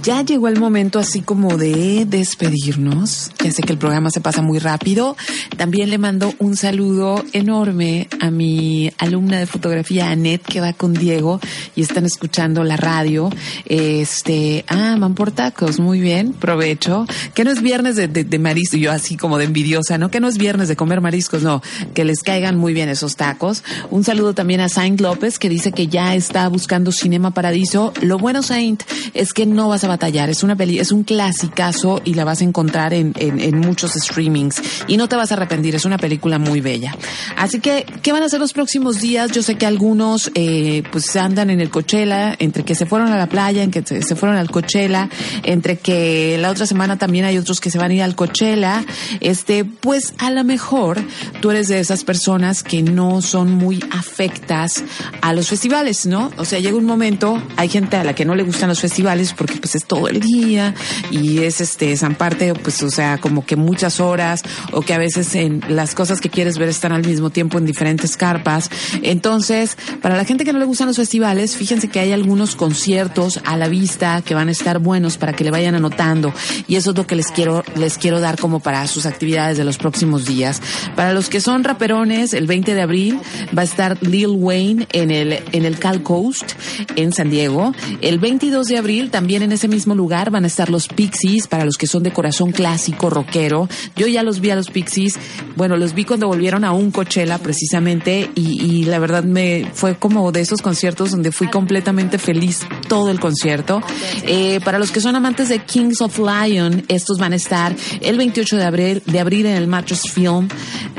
Ya 0.04 0.22
llegó 0.22 0.49
el 0.49 0.60
momento 0.60 0.99
así 0.99 1.22
como 1.22 1.58
de 1.58 2.06
despedirnos. 2.06 3.32
Ya 3.41 3.51
sé 3.51 3.64
que 3.64 3.72
el 3.72 3.80
programa 3.80 4.12
se 4.12 4.20
pasa 4.20 4.41
muy 4.41 4.60
rápido. 4.60 5.16
También 5.56 5.89
le 5.89 5.97
mando 5.97 6.34
un 6.39 6.58
saludo 6.58 7.24
enorme 7.32 8.10
a 8.20 8.30
mi 8.30 8.91
alumna 8.97 9.39
de 9.39 9.45
fotografía, 9.45 10.10
Anet, 10.10 10.43
que 10.43 10.60
va 10.60 10.74
con 10.74 10.93
Diego 10.93 11.39
y 11.76 11.84
están 11.84 12.06
escuchando 12.06 12.66
la 12.66 12.76
radio. 12.76 13.30
Este, 13.66 14.66
ah, 14.68 14.97
van 14.99 15.16
por 15.16 15.32
tacos. 15.32 15.80
Muy 15.80 16.01
bien, 16.01 16.34
provecho. 16.34 17.08
Que 17.34 17.45
no 17.45 17.51
es 17.51 17.62
viernes 17.62 17.95
de, 17.95 18.10
de, 18.10 18.26
de 18.26 18.39
mariscos, 18.39 18.82
yo 18.82 18.91
así 18.91 19.16
como 19.16 19.38
de 19.38 19.45
envidiosa, 19.45 19.97
¿no? 19.97 20.12
Que 20.12 20.20
no 20.20 20.28
es 20.28 20.38
viernes 20.38 20.68
de 20.68 20.76
comer 20.76 20.99
mariscos, 20.99 21.43
no. 21.43 21.62
Que 21.93 22.04
les 22.04 22.24
caigan 22.24 22.58
muy 22.58 22.74
bien 22.74 22.89
esos 22.89 23.16
tacos. 23.16 23.64
Un 23.89 24.04
saludo 24.04 24.34
también 24.34 24.60
a 24.60 24.68
Saint 24.68 24.99
López, 24.99 25.39
que 25.39 25.47
dice 25.47 25.72
que 25.72 25.88
ya 25.88 26.14
está 26.14 26.49
buscando 26.49 26.91
Cinema 26.91 27.32
Paradiso. 27.32 27.93
Lo 28.01 28.18
bueno, 28.18 28.43
Saint, 28.43 28.84
es 29.14 29.32
que 29.32 29.45
no 29.45 29.70
vas 29.70 29.86
a 29.86 29.93
batallar. 29.94 30.30
Es 30.30 30.44
una 30.44 30.56
peli, 30.56 30.80
es 30.80 30.91
un 30.91 31.04
clasicazo 31.04 32.02
y 32.04 32.14
la 32.16 32.26
vas 32.26 32.41
a 32.41 32.44
encontrar 32.44 32.94
en, 32.94 33.14
en, 33.18 33.60
muchos 33.60 33.94
streamings 33.94 34.62
y 34.88 34.98
no 34.98 35.08
te 35.08 35.16
vas 35.16 35.32
a 35.32 35.36
arrepentir. 35.36 35.76
Es 35.76 35.86
una 35.86 35.98
película 35.98 36.39
muy 36.39 36.62
bella. 36.62 36.96
Así 37.38 37.60
que, 37.60 37.86
¿qué 38.02 38.12
van 38.12 38.24
a 38.24 38.26
hacer 38.26 38.39
los 38.39 38.54
próximos 38.54 39.00
días? 39.00 39.32
Yo 39.32 39.44
sé 39.44 39.56
que 39.56 39.66
algunos, 39.66 40.32
eh, 40.36 40.84
pues 40.91 41.16
andan 41.16 41.50
en 41.50 41.62
el 41.62 41.70
Coachella, 41.70 42.36
entre 42.39 42.64
que 42.64 42.76
se 42.76 42.86
fueron 42.86 43.10
a 43.10 43.18
la 43.18 43.28
playa, 43.28 43.64
en 43.64 43.72
que 43.72 43.84
se, 43.86 44.02
se 44.02 44.16
fueron 44.16 44.38
al 44.38 44.50
Coachella, 44.50 45.10
entre 45.44 45.78
que 45.78 46.38
la 46.39 46.50
otra 46.50 46.66
semana 46.66 46.98
también 46.98 47.26
hay 47.26 47.38
otros 47.38 47.60
que 47.60 47.70
se 47.70 47.78
van 47.78 47.91
a 47.91 47.94
ir 47.94 48.04
al 48.04 48.16
Coachella. 48.16 48.84
Este, 49.22 49.64
pues 49.66 50.14
a 50.18 50.32
lo 50.32 50.44
mejor 50.44 51.02
tú 51.41 51.52
eres 51.52 51.68
de 51.68 51.80
esas 51.80 52.04
personas 52.04 52.64
que 52.64 52.82
no 52.82 53.22
son 53.22 53.52
muy 53.52 53.84
afectas 53.91 54.84
a 55.22 55.34
los 55.34 55.48
festivales, 55.48 56.06
¿no? 56.06 56.32
O 56.38 56.46
sea, 56.46 56.60
llega 56.60 56.78
un 56.78 56.86
momento, 56.86 57.41
hay 57.58 57.70
gente 57.70 57.98
a 57.98 58.04
la 58.04 58.16
que 58.16 58.26
no 58.26 58.36
le 58.36 58.44
gustan 58.44 58.70
los 58.70 58.80
festivales 58.80 59.34
porque 59.34 59.56
pues 59.56 59.76
todo 59.86 60.08
el 60.08 60.20
día 60.20 60.74
y 61.12 61.40
es 61.40 61.62
este, 61.62 61.92
esa 61.92 62.10
parte, 62.12 62.54
pues, 62.54 62.82
o 62.84 62.90
sea, 62.90 63.18
como 63.20 63.46
que 63.46 63.56
muchas 63.56 64.00
horas 64.00 64.44
o 64.72 64.82
que 64.82 64.94
a 64.94 64.98
veces 64.98 65.36
en 65.36 65.64
las 65.70 65.96
cosas 65.96 66.22
que 66.22 66.30
quieres 66.30 66.58
ver 66.58 66.70
están 66.70 66.92
al 66.92 67.06
mismo 67.06 67.30
tiempo 67.30 67.58
en 67.58 67.66
diferentes 67.66 68.18
carpas. 68.18 68.70
Entonces, 69.02 69.78
para 70.02 70.16
la 70.16 70.26
gente 70.26 70.46
que 70.46 70.54
no 70.54 70.60
le 70.60 70.66
gustan 70.66 70.88
los 70.88 70.98
festivales, 70.98 71.56
fíjense 71.56 71.88
que 71.88 72.00
hay 72.00 72.12
algunos 72.12 72.56
conciertos 72.56 73.40
a 73.46 73.58
la 73.58 73.68
vista 73.68 74.22
que 74.22 74.36
van 74.36 74.50
a 74.50 74.52
estar 74.52 74.80
buenos 74.80 75.18
para 75.18 75.34
que 75.34 75.44
le 75.44 75.52
vayan 75.52 75.76
anotando 75.76 76.34
y 76.68 76.76
eso 76.76 76.92
es 76.92 76.98
lo 76.98 77.08
que 77.08 77.16
les 77.16 77.28
quiero, 77.28 77.64
les 77.76 77.98
quiero 77.98 78.20
dar 78.20 78.40
como 78.40 78.60
para 78.60 78.86
sus 78.88 79.06
actividades 79.06 79.58
de 79.58 79.64
los 79.64 79.78
próximos 79.78 80.26
días. 80.26 80.62
Para 80.96 81.14
los 81.14 81.30
que 81.30 81.42
son 81.42 81.64
raperones, 81.64 82.34
el 82.34 82.48
20 82.48 82.74
de 82.74 82.82
abril 82.82 83.20
va 83.58 83.62
a 83.62 83.66
estar 83.66 83.98
Lil 84.02 84.28
Wayne 84.28 84.88
en 84.92 85.12
el, 85.12 85.40
en 85.52 85.66
el 85.66 85.80
Cal 85.80 86.04
Coast 86.04 86.54
en 86.96 87.12
San 87.12 87.30
Diego. 87.30 87.74
El 88.02 88.20
22 88.20 88.68
de 88.68 88.78
abril 88.78 89.12
también 89.12 89.44
en 89.44 89.52
ese 89.52 89.68
mismo 89.74 89.95
lugar 89.95 90.30
van 90.30 90.43
a 90.43 90.47
estar 90.47 90.69
los 90.69 90.88
Pixies 90.88 91.47
para 91.47 91.65
los 91.65 91.78
que 91.78 91.88
son 91.88 92.03
de 92.03 92.13
corazón 92.13 92.51
clásico, 92.51 93.09
rockero. 93.09 93.67
Yo 93.95 94.07
ya 94.07 94.21
los 94.24 94.39
vi 94.39 94.51
a 94.51 94.55
los 94.55 94.69
Pixies. 94.69 95.15
Bueno, 95.55 95.78
los 95.78 95.93
vi 95.93 96.05
cuando 96.05 96.28
volvieron 96.28 96.63
a 96.63 96.71
un 96.71 96.91
Coachella 96.91 97.39
precisamente 97.39 98.30
y, 98.36 98.84
la 98.84 98.99
verdad 98.99 99.24
me 99.24 99.69
fue 99.74 99.95
como 99.95 100.32
de 100.32 100.41
esos 100.41 100.61
conciertos 100.61 101.11
donde 101.11 101.32
fui 101.32 101.47
completamente 101.47 102.17
feliz 102.19 102.59
todo 102.88 103.09
el 103.09 103.19
concierto. 103.19 103.82
Eh, 104.24 104.59
para 104.63 104.78
los 104.78 104.91
que 104.91 105.01
son 105.01 105.15
amantes 105.15 105.49
de 105.49 105.59
Kings 105.59 106.01
of 106.01 106.19
Lion, 106.19 106.84
estos 106.88 107.17
van 107.17 107.34
a 107.34 107.36
estar 107.36 107.76
el 108.01 108.17
28 108.17 108.57
de 108.57 108.63
abril, 108.63 109.03
de 109.05 109.19
abril 109.19 109.45
en 109.45 109.55
el 109.55 109.67
Mattress 109.67 110.11
Film. 110.11 110.47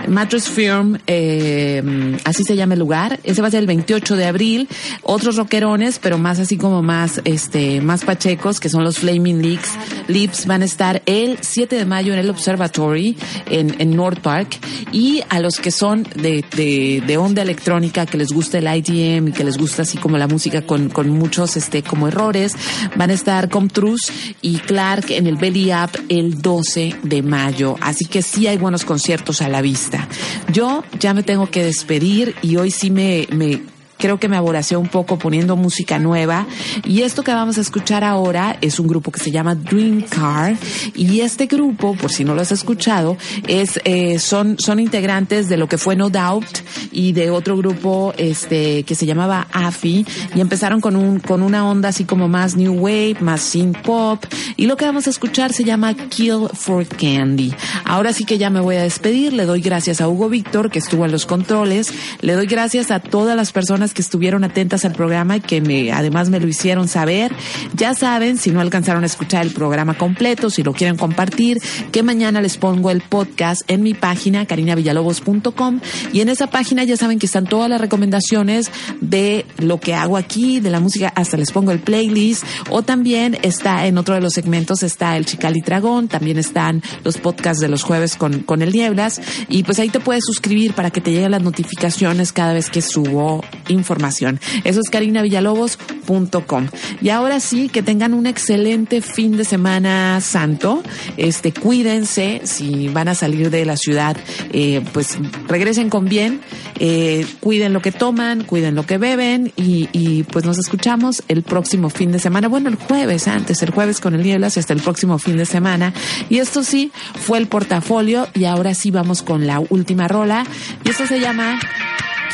Mattress 0.08 0.48
Film, 0.48 0.98
eh, 1.06 2.18
así 2.24 2.42
se 2.44 2.56
llama 2.56 2.74
el 2.74 2.80
lugar. 2.80 3.20
Ese 3.22 3.40
va 3.40 3.48
a 3.48 3.50
ser 3.50 3.60
el 3.60 3.66
28 3.66 4.16
de 4.16 4.26
abril. 4.26 4.68
Otros 5.02 5.36
rockerones, 5.36 5.98
pero 5.98 6.18
más 6.18 6.38
así 6.38 6.56
como 6.56 6.82
más, 6.82 7.20
este, 7.24 7.80
más 7.80 8.04
pachecos, 8.04 8.60
que 8.64 8.70
son 8.70 8.82
los 8.82 8.96
Flaming 8.96 9.42
Lips, 9.42 9.68
Lips, 10.08 10.46
van 10.46 10.62
a 10.62 10.64
estar 10.64 11.02
el 11.04 11.36
7 11.42 11.76
de 11.76 11.84
mayo 11.84 12.14
en 12.14 12.18
el 12.18 12.30
Observatory 12.30 13.14
en, 13.50 13.78
en 13.78 13.94
North 13.94 14.20
Park. 14.20 14.58
Y 14.90 15.20
a 15.28 15.38
los 15.38 15.58
que 15.58 15.70
son 15.70 16.04
de, 16.14 16.42
de, 16.56 17.02
de 17.06 17.16
onda 17.18 17.42
electrónica, 17.42 18.06
que 18.06 18.16
les 18.16 18.32
gusta 18.32 18.56
el 18.56 18.64
IDM 18.66 19.28
y 19.28 19.32
que 19.32 19.44
les 19.44 19.58
gusta 19.58 19.82
así 19.82 19.98
como 19.98 20.16
la 20.16 20.28
música 20.28 20.62
con, 20.62 20.88
con 20.88 21.10
muchos, 21.10 21.58
este, 21.58 21.82
como 21.82 22.08
errores, 22.08 22.56
van 22.96 23.10
a 23.10 23.12
estar 23.12 23.50
Comtrus 23.50 24.10
y 24.40 24.56
Clark 24.56 25.10
en 25.10 25.26
el 25.26 25.36
Belly 25.36 25.70
Up 25.74 25.90
el 26.08 26.40
12 26.40 26.96
de 27.02 27.22
mayo. 27.22 27.76
Así 27.82 28.06
que 28.06 28.22
sí 28.22 28.46
hay 28.46 28.56
buenos 28.56 28.86
conciertos 28.86 29.42
a 29.42 29.50
la 29.50 29.60
vista. 29.60 30.08
Yo 30.50 30.84
ya 30.98 31.12
me 31.12 31.22
tengo 31.22 31.50
que 31.50 31.62
despedir 31.62 32.34
y 32.40 32.56
hoy 32.56 32.70
sí 32.70 32.90
me, 32.90 33.28
me 33.30 33.73
creo 33.98 34.18
que 34.18 34.28
me 34.28 34.36
aboracé 34.36 34.76
un 34.76 34.88
poco 34.88 35.18
poniendo 35.18 35.56
música 35.56 35.98
nueva. 35.98 36.46
Y 36.84 37.02
esto 37.02 37.22
que 37.22 37.32
vamos 37.32 37.58
a 37.58 37.60
escuchar 37.60 38.04
ahora 38.04 38.56
es 38.60 38.78
un 38.78 38.86
grupo 38.86 39.10
que 39.10 39.20
se 39.20 39.30
llama 39.30 39.54
Dream 39.54 40.02
Car. 40.02 40.56
Y 40.94 41.20
este 41.20 41.46
grupo, 41.46 41.94
por 41.94 42.12
si 42.12 42.24
no 42.24 42.34
lo 42.34 42.42
has 42.42 42.52
escuchado, 42.52 43.16
es, 43.46 43.80
eh, 43.84 44.18
son, 44.18 44.58
son 44.58 44.80
integrantes 44.80 45.48
de 45.48 45.56
lo 45.56 45.68
que 45.68 45.78
fue 45.78 45.96
No 45.96 46.10
Doubt 46.10 46.58
y 46.92 47.12
de 47.12 47.30
otro 47.30 47.56
grupo, 47.56 48.12
este, 48.16 48.82
que 48.84 48.94
se 48.94 49.06
llamaba 49.06 49.46
AFI. 49.52 50.06
Y 50.34 50.40
empezaron 50.40 50.80
con 50.80 50.96
un, 50.96 51.20
con 51.20 51.42
una 51.42 51.68
onda 51.68 51.88
así 51.88 52.04
como 52.04 52.28
más 52.28 52.56
New 52.56 52.74
Wave, 52.74 53.16
más 53.20 53.40
synth 53.40 53.78
pop. 53.78 54.24
Y 54.56 54.66
lo 54.66 54.76
que 54.76 54.84
vamos 54.84 55.06
a 55.06 55.10
escuchar 55.10 55.52
se 55.52 55.64
llama 55.64 55.94
Kill 55.94 56.48
for 56.52 56.86
Candy. 56.86 57.54
Ahora 57.84 58.12
sí 58.12 58.24
que 58.24 58.38
ya 58.38 58.50
me 58.50 58.60
voy 58.60 58.76
a 58.76 58.82
despedir. 58.82 59.32
Le 59.32 59.46
doy 59.46 59.60
gracias 59.60 60.00
a 60.00 60.08
Hugo 60.08 60.28
Víctor, 60.28 60.70
que 60.70 60.78
estuvo 60.78 61.04
en 61.04 61.12
los 61.12 61.26
controles. 61.26 61.92
Le 62.20 62.34
doy 62.34 62.46
gracias 62.46 62.90
a 62.90 63.00
todas 63.00 63.36
las 63.36 63.52
personas 63.52 63.93
que 63.94 64.02
estuvieron 64.02 64.44
atentas 64.44 64.84
al 64.84 64.92
programa 64.92 65.36
y 65.36 65.40
que 65.40 65.60
me, 65.60 65.92
además 65.92 66.28
me 66.28 66.40
lo 66.40 66.46
hicieron 66.46 66.88
saber. 66.88 67.32
Ya 67.74 67.94
saben, 67.94 68.36
si 68.36 68.50
no 68.50 68.60
alcanzaron 68.60 69.02
a 69.04 69.06
escuchar 69.06 69.46
el 69.46 69.52
programa 69.52 69.96
completo, 69.96 70.50
si 70.50 70.62
lo 70.62 70.72
quieren 70.72 70.96
compartir, 70.96 71.60
que 71.92 72.02
mañana 72.02 72.42
les 72.42 72.56
pongo 72.56 72.90
el 72.90 73.00
podcast 73.00 73.62
en 73.68 73.82
mi 73.82 73.94
página, 73.94 74.46
carinavillalobos.com. 74.46 75.80
Y 76.12 76.20
en 76.20 76.28
esa 76.28 76.48
página 76.48 76.84
ya 76.84 76.96
saben 76.96 77.18
que 77.18 77.26
están 77.26 77.46
todas 77.46 77.70
las 77.70 77.80
recomendaciones 77.80 78.70
de 79.00 79.46
lo 79.58 79.80
que 79.80 79.94
hago 79.94 80.16
aquí, 80.16 80.60
de 80.60 80.70
la 80.70 80.80
música, 80.80 81.12
hasta 81.14 81.36
les 81.36 81.52
pongo 81.52 81.70
el 81.70 81.78
playlist. 81.78 82.44
O 82.70 82.82
también 82.82 83.38
está 83.42 83.86
en 83.86 83.98
otro 83.98 84.14
de 84.14 84.20
los 84.20 84.32
segmentos, 84.32 84.82
está 84.82 85.16
el 85.16 85.24
Chicali 85.24 85.60
Dragón, 85.60 86.08
también 86.08 86.38
están 86.38 86.82
los 87.04 87.18
podcasts 87.18 87.60
de 87.60 87.68
los 87.68 87.82
jueves 87.82 88.16
con, 88.16 88.40
con 88.40 88.62
el 88.62 88.72
Nieblas. 88.72 89.20
Y 89.48 89.62
pues 89.62 89.78
ahí 89.78 89.88
te 89.88 90.00
puedes 90.00 90.24
suscribir 90.24 90.74
para 90.74 90.90
que 90.90 91.00
te 91.00 91.12
lleguen 91.12 91.30
las 91.30 91.42
notificaciones 91.42 92.32
cada 92.32 92.52
vez 92.52 92.70
que 92.70 92.82
subo 92.82 93.44
información. 93.74 94.40
Eso 94.64 94.80
es 94.80 94.90
carinavillalobos.com. 94.90 96.68
Y 97.02 97.08
ahora 97.10 97.40
sí, 97.40 97.68
que 97.68 97.82
tengan 97.82 98.14
un 98.14 98.26
excelente 98.26 99.00
fin 99.00 99.36
de 99.36 99.44
semana 99.44 100.20
santo. 100.20 100.82
Este, 101.16 101.52
cuídense 101.52 102.42
si 102.44 102.88
van 102.88 103.08
a 103.08 103.14
salir 103.14 103.50
de 103.50 103.64
la 103.64 103.76
ciudad, 103.76 104.16
eh, 104.52 104.82
pues 104.92 105.18
regresen 105.48 105.90
con 105.90 106.06
bien, 106.06 106.40
eh, 106.78 107.26
cuiden 107.40 107.72
lo 107.72 107.82
que 107.82 107.92
toman, 107.92 108.44
cuiden 108.44 108.74
lo 108.74 108.86
que 108.86 108.98
beben 108.98 109.52
y, 109.56 110.22
pues 110.24 110.44
nos 110.44 110.58
escuchamos 110.58 111.22
el 111.28 111.42
próximo 111.42 111.90
fin 111.90 112.12
de 112.12 112.18
semana. 112.18 112.48
Bueno, 112.48 112.68
el 112.68 112.76
jueves 112.76 113.28
antes, 113.28 113.62
el 113.62 113.70
jueves 113.70 114.00
con 114.00 114.14
el 114.14 114.22
Nieblas 114.22 114.56
y 114.56 114.60
hasta 114.60 114.72
el 114.72 114.80
próximo 114.80 115.18
fin 115.18 115.36
de 115.36 115.46
semana. 115.46 115.92
Y 116.28 116.38
esto 116.38 116.62
sí 116.62 116.92
fue 117.14 117.38
el 117.38 117.46
portafolio 117.46 118.28
y 118.34 118.44
ahora 118.44 118.74
sí 118.74 118.90
vamos 118.90 119.22
con 119.22 119.46
la 119.46 119.60
última 119.60 120.08
rola 120.08 120.44
y 120.84 120.90
esto 120.90 121.06
se 121.06 121.20
llama 121.20 121.58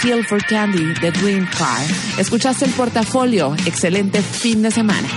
Kill 0.02 0.24
for 0.24 0.38
Candy 0.46 0.94
de 1.00 1.10
Dream 1.10 1.46
Car. 1.46 1.84
Escuchaste 2.18 2.64
el 2.64 2.72
portafolio. 2.72 3.54
Excelente 3.66 4.22
fin 4.22 4.62
de 4.62 4.70
semana. 4.70 5.08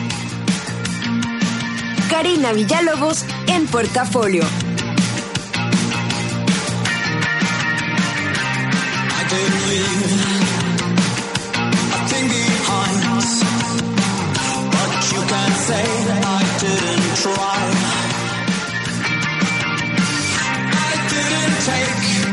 Karina 2.09 2.51
Villalobos 2.51 3.23
en 3.47 3.65
Portafolio. 3.67 4.43
I 21.65 22.32